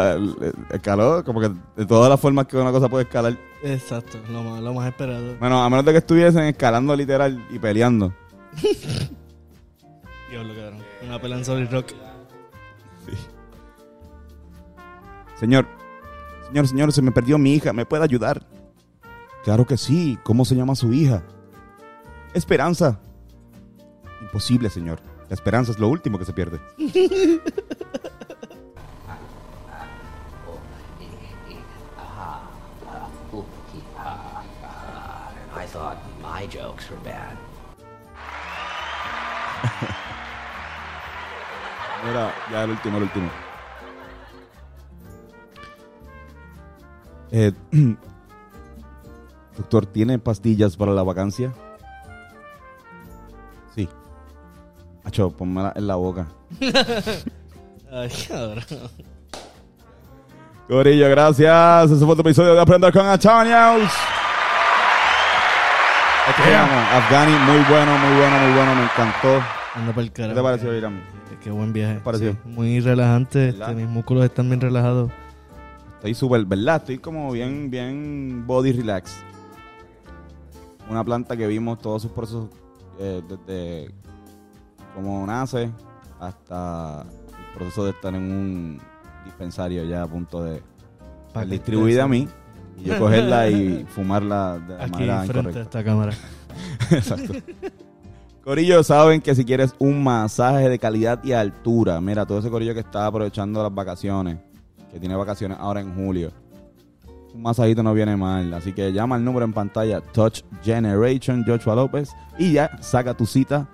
escaló 0.71 1.25
como 1.25 1.41
que 1.41 1.51
de 1.77 1.87
todas 1.87 2.11
las 2.11 2.21
formas 2.21 2.47
que 2.47 2.57
una 2.57 2.71
cosa 2.73 2.89
puede 2.89 3.05
escalar. 3.05 3.37
Exacto, 3.63 4.19
lo 4.31 4.43
más, 4.43 4.61
lo 4.63 4.75
más 4.75 4.89
esperado. 4.89 5.37
Bueno, 5.39 5.63
a 5.63 5.71
menos 5.71 5.85
de 5.85 5.93
que 5.93 5.99
estuviesen 5.99 6.45
escalando 6.45 6.95
literal 6.95 7.45
y 7.51 7.59
peleando. 7.59 8.13
Diablo, 10.31 10.55
cabrón. 10.55 10.83
Una 11.07 11.21
pelea 11.21 11.39
en 11.39 11.45
Solid 11.45 11.71
Rock. 11.71 11.93
Señor, 15.39 15.67
señor, 16.49 16.67
señor, 16.69 16.93
se 16.93 17.03
me 17.03 17.13
perdió 17.13 17.37
mi 17.39 17.55
hija, 17.55 17.73
¿me 17.73 17.85
puede 17.85 18.05
ayudar? 18.05 18.47
Claro 19.45 19.67
que 19.67 19.77
sí, 19.77 20.19
¿cómo 20.23 20.45
se 20.45 20.55
llama 20.57 20.75
su 20.75 20.93
hija? 20.93 21.23
Esperanza. 22.35 22.99
Imposible, 24.23 24.71
señor. 24.71 24.99
La 25.29 25.35
esperanza 25.35 25.73
es 25.73 25.79
lo 25.79 25.89
último 25.89 26.19
que 26.19 26.25
se 26.25 26.33
pierde. 26.33 26.61
I 35.57 35.69
thought 35.69 35.99
my 36.23 36.47
jokes 36.47 36.89
were 36.91 37.01
bad. 37.03 37.37
Mira, 42.05 42.33
ya 42.53 42.65
el 42.65 42.71
último, 42.71 42.99
el 42.99 43.03
último. 43.05 43.31
Eh, 47.33 47.53
doctor, 49.57 49.87
¿tiene 49.87 50.19
pastillas 50.21 50.77
para 50.77 50.93
la 50.93 51.03
vacancia? 51.03 51.53
Acho, 55.17 55.31
ponmela 55.31 55.73
en 55.75 55.87
la 55.87 55.95
boca. 55.95 56.27
Ay, 57.91 58.11
cabrón. 58.29 58.65
Corillo, 60.69 61.09
gracias. 61.09 61.91
Ese 61.91 62.05
fue 62.05 62.13
otro 62.13 62.21
episodio 62.21 62.53
de 62.55 62.61
Aprender 62.61 62.93
con 62.93 63.07
Antonios. 63.07 63.91
Te 66.37 66.55
amo. 66.55 66.73
Afghani, 66.93 67.33
muy 67.33 67.65
bueno, 67.67 67.97
muy 67.97 68.17
bueno, 68.19 68.39
muy 68.41 68.53
bueno. 68.57 68.75
Me 68.75 68.83
encantó. 68.83 69.43
Anda 69.75 69.93
para 69.93 70.03
el 70.03 70.13
¿Qué 70.13 70.21
carajo. 70.21 70.37
te 70.37 70.43
pareció, 70.43 70.77
Irán? 70.77 71.03
Qué 71.43 71.51
buen 71.51 71.73
viaje. 71.73 71.99
pareció? 72.05 72.33
Sí, 72.33 72.39
muy 72.45 72.81
relajante. 72.81 73.49
Este, 73.49 73.75
mis 73.75 73.89
músculos 73.89 74.23
están 74.27 74.49
bien 74.51 74.61
relajados. 74.61 75.11
Estoy 75.95 76.13
súper, 76.15 76.45
¿verdad? 76.45 76.77
Estoy 76.77 76.99
como 76.99 77.33
bien, 77.33 77.71
bien 77.71 78.47
body 78.47 78.73
relax. 78.73 79.17
Una 80.91 81.03
planta 81.03 81.39
que 81.39 81.47
vimos 81.47 81.79
todos 81.79 82.03
sus 82.03 82.11
procesos 82.11 82.51
eh, 82.99 83.23
desde 83.27 83.91
cómo 84.97 85.25
nace 85.27 85.71
hasta 86.19 87.03
el 87.03 87.59
proceso 87.59 87.85
de 87.85 87.91
estar 87.91 88.15
en 88.15 88.23
un 88.23 88.81
dispensario 89.27 89.85
ya 89.85 90.03
a 90.03 90.07
punto 90.07 90.43
de 90.43 90.63
ser 91.35 91.47
distribuida 91.49 92.05
a 92.05 92.09
mí 92.09 92.27
y 92.79 92.85
yo 92.85 92.99
cogerla 92.99 93.49
y 93.51 93.85
fumarla 93.89 94.59
de 94.59 94.75
la 94.75 94.85
Aquí 94.85 94.93
manera 94.93 95.25
incorrecta. 95.27 95.61
esta 95.61 95.85
cámara. 95.85 96.13
Exacto. 96.91 97.35
Corillo, 98.43 98.83
saben 98.83 99.21
que 99.21 99.35
si 99.35 99.45
quieres 99.45 99.75
un 99.79 100.03
masaje 100.03 100.69
de 100.69 100.79
calidad 100.79 101.23
y 101.25 101.33
altura, 101.33 102.01
mira, 102.01 102.25
todo 102.25 102.39
ese 102.39 102.49
corillo 102.51 102.75
que 102.75 102.81
está 102.81 103.07
aprovechando 103.07 103.63
las 103.63 103.75
vacaciones, 103.75 104.39
que 104.91 104.99
tiene 105.01 105.15
vacaciones 105.17 105.59
ahora 105.61 105.81
en 105.81 105.95
julio, 105.95 106.31
un 107.35 107.43
masajito 107.43 107.83
no 107.83 107.93
viene 107.93 108.17
mal. 108.17 108.55
Así 108.55 108.73
que 108.73 108.93
llama 108.93 109.17
al 109.17 109.25
número 109.25 109.45
en 109.45 109.53
pantalla 109.53 110.01
Touch 110.01 110.43
Generation 110.63 111.45
Joshua 111.47 111.75
López 111.75 112.11
y 112.39 112.53
ya 112.53 112.71
saca 112.81 113.15
tu 113.15 113.27
cita 113.27 113.69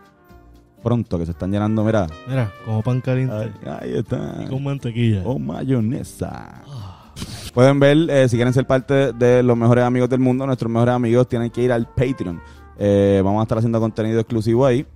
pronto, 0.83 1.19
que 1.19 1.25
se 1.25 1.33
están 1.33 1.51
llenando, 1.51 1.85
mira. 1.85 2.07
Mira, 2.29 2.53
como 2.65 2.83
pan 2.83 3.01
caliente. 3.01 3.35
Ahí, 3.35 3.53
ahí 3.81 3.99
está. 3.99 4.37
Y 4.45 4.49
con 4.49 4.63
mantequilla. 4.63 5.23
O 5.25 5.39
mayonesa. 5.39 6.63
Pueden 7.55 7.79
ver, 7.79 8.09
eh, 8.11 8.29
si 8.29 8.37
quieren 8.37 8.55
ser 8.55 8.67
parte 8.67 9.13
de 9.13 9.43
los 9.43 9.57
mejores 9.57 9.85
amigos 9.85 10.09
del 10.09 10.21
mundo, 10.21 10.47
nuestros 10.47 10.71
mejores 10.71 10.95
amigos 10.95 11.29
tienen 11.29 11.51
que 11.51 11.63
ir 11.63 11.73
al 11.73 11.87
Patreon. 11.87 12.41
Eh, 12.79 13.21
vamos 13.25 13.41
a 13.41 13.43
estar 13.43 13.59
haciendo 13.59 13.81
contenido 13.81 14.21
exclusivo 14.21 14.67
ahí. 14.67 14.87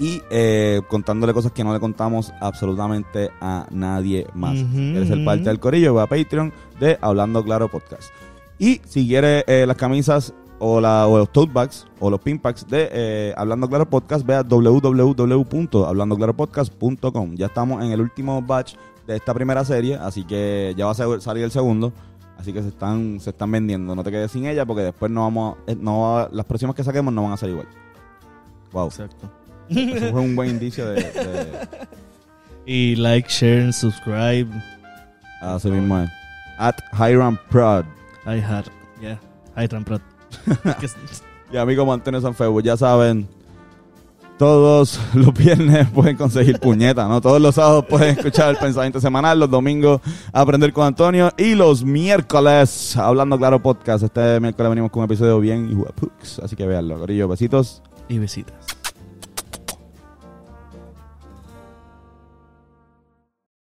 Y 0.00 0.22
eh, 0.30 0.80
contándole 0.88 1.34
cosas 1.34 1.50
que 1.52 1.64
no 1.64 1.72
le 1.72 1.80
contamos 1.80 2.32
absolutamente 2.40 3.30
a 3.40 3.66
nadie 3.70 4.26
más. 4.32 4.56
Si 4.56 4.64
quieres 4.64 5.08
ser 5.08 5.18
ujú. 5.18 5.26
parte 5.26 5.44
del 5.44 5.58
corillo, 5.58 5.94
va 5.94 6.04
a 6.04 6.06
Patreon 6.06 6.52
de 6.78 6.98
Hablando 7.00 7.44
Claro 7.44 7.68
Podcast. 7.68 8.10
Y 8.58 8.80
si 8.84 9.06
quieres 9.06 9.44
eh, 9.46 9.64
las 9.66 9.76
camisas 9.76 10.34
o, 10.60 10.80
la, 10.80 11.06
o 11.06 11.18
los 11.18 11.30
tote 11.32 11.52
bags 11.52 11.86
o 12.00 12.10
los 12.10 12.20
pin 12.20 12.38
packs 12.38 12.66
de 12.68 12.88
eh, 12.92 13.34
Hablando 13.36 13.68
Claro 13.68 13.88
Podcast, 13.88 14.24
ve 14.26 14.34
a 14.34 14.42
www.hablandoclaropodcast.com. 14.42 17.34
Ya 17.36 17.46
estamos 17.46 17.82
en 17.84 17.92
el 17.92 18.00
último 18.00 18.42
batch 18.42 18.74
de 19.06 19.16
esta 19.16 19.32
primera 19.34 19.64
serie, 19.64 19.94
así 19.96 20.24
que 20.24 20.74
ya 20.76 20.84
va 20.86 20.92
a 20.92 21.20
salir 21.20 21.44
el 21.44 21.50
segundo. 21.50 21.92
Así 22.38 22.52
que 22.52 22.62
se 22.62 22.68
están, 22.68 23.18
se 23.20 23.30
están 23.30 23.50
vendiendo. 23.50 23.94
No 23.96 24.04
te 24.04 24.10
quedes 24.12 24.30
sin 24.30 24.46
ella 24.46 24.64
porque 24.64 24.82
después 24.82 25.10
no 25.10 25.22
vamos 25.22 25.56
a- 25.66 25.74
no 25.74 26.02
va- 26.02 26.28
las 26.30 26.46
próximas 26.46 26.76
que 26.76 26.84
saquemos 26.84 27.12
no 27.12 27.24
van 27.24 27.32
a 27.32 27.36
ser 27.36 27.50
igual. 27.50 27.66
Wow. 28.72 28.86
Exacto. 28.86 29.28
Eso 29.68 30.10
fue 30.12 30.20
un 30.20 30.36
buen 30.36 30.50
indicio 30.50 30.86
de, 30.88 31.02
de 31.02 31.68
Y 32.66 32.94
like, 32.96 33.28
share, 33.28 33.72
subscribe. 33.72 34.48
así 35.40 35.68
mismo 35.70 35.98
es. 35.98 36.10
At 36.58 36.76
Hiram 36.92 37.36
Prod. 37.50 37.84
I 38.26 38.40
had. 38.40 38.66
Yeah. 39.00 39.18
Hi, 39.56 39.66
Tramprot. 40.44 40.78
Que- 40.80 40.88
Y 41.52 41.56
amigo 41.56 41.90
Antonio 41.92 42.20
Sanfebo, 42.20 42.60
ya 42.60 42.76
saben, 42.76 43.26
todos 44.38 45.00
los 45.14 45.32
viernes 45.34 45.88
pueden 45.90 46.16
conseguir 46.16 46.60
puñeta, 46.60 47.08
¿no? 47.08 47.20
Todos 47.20 47.40
los 47.40 47.54
sábados 47.54 47.86
pueden 47.86 48.16
escuchar 48.16 48.50
el 48.50 48.56
pensamiento 48.56 49.00
semanal, 49.00 49.40
los 49.40 49.50
domingos 49.50 50.00
aprender 50.32 50.72
con 50.72 50.86
Antonio 50.86 51.30
y 51.36 51.54
los 51.54 51.82
miércoles 51.84 52.96
hablando 52.96 53.36
claro 53.38 53.60
podcast. 53.62 54.04
Este 54.04 54.38
miércoles 54.40 54.70
venimos 54.70 54.90
con 54.90 55.00
un 55.00 55.06
episodio 55.06 55.40
bien 55.40 55.70
y 55.72 55.74
así 56.42 56.54
que 56.54 56.66
véanlo, 56.66 56.98
corillo, 56.98 57.26
besitos. 57.28 57.82
y 58.08 58.18
besitas. 58.18 58.54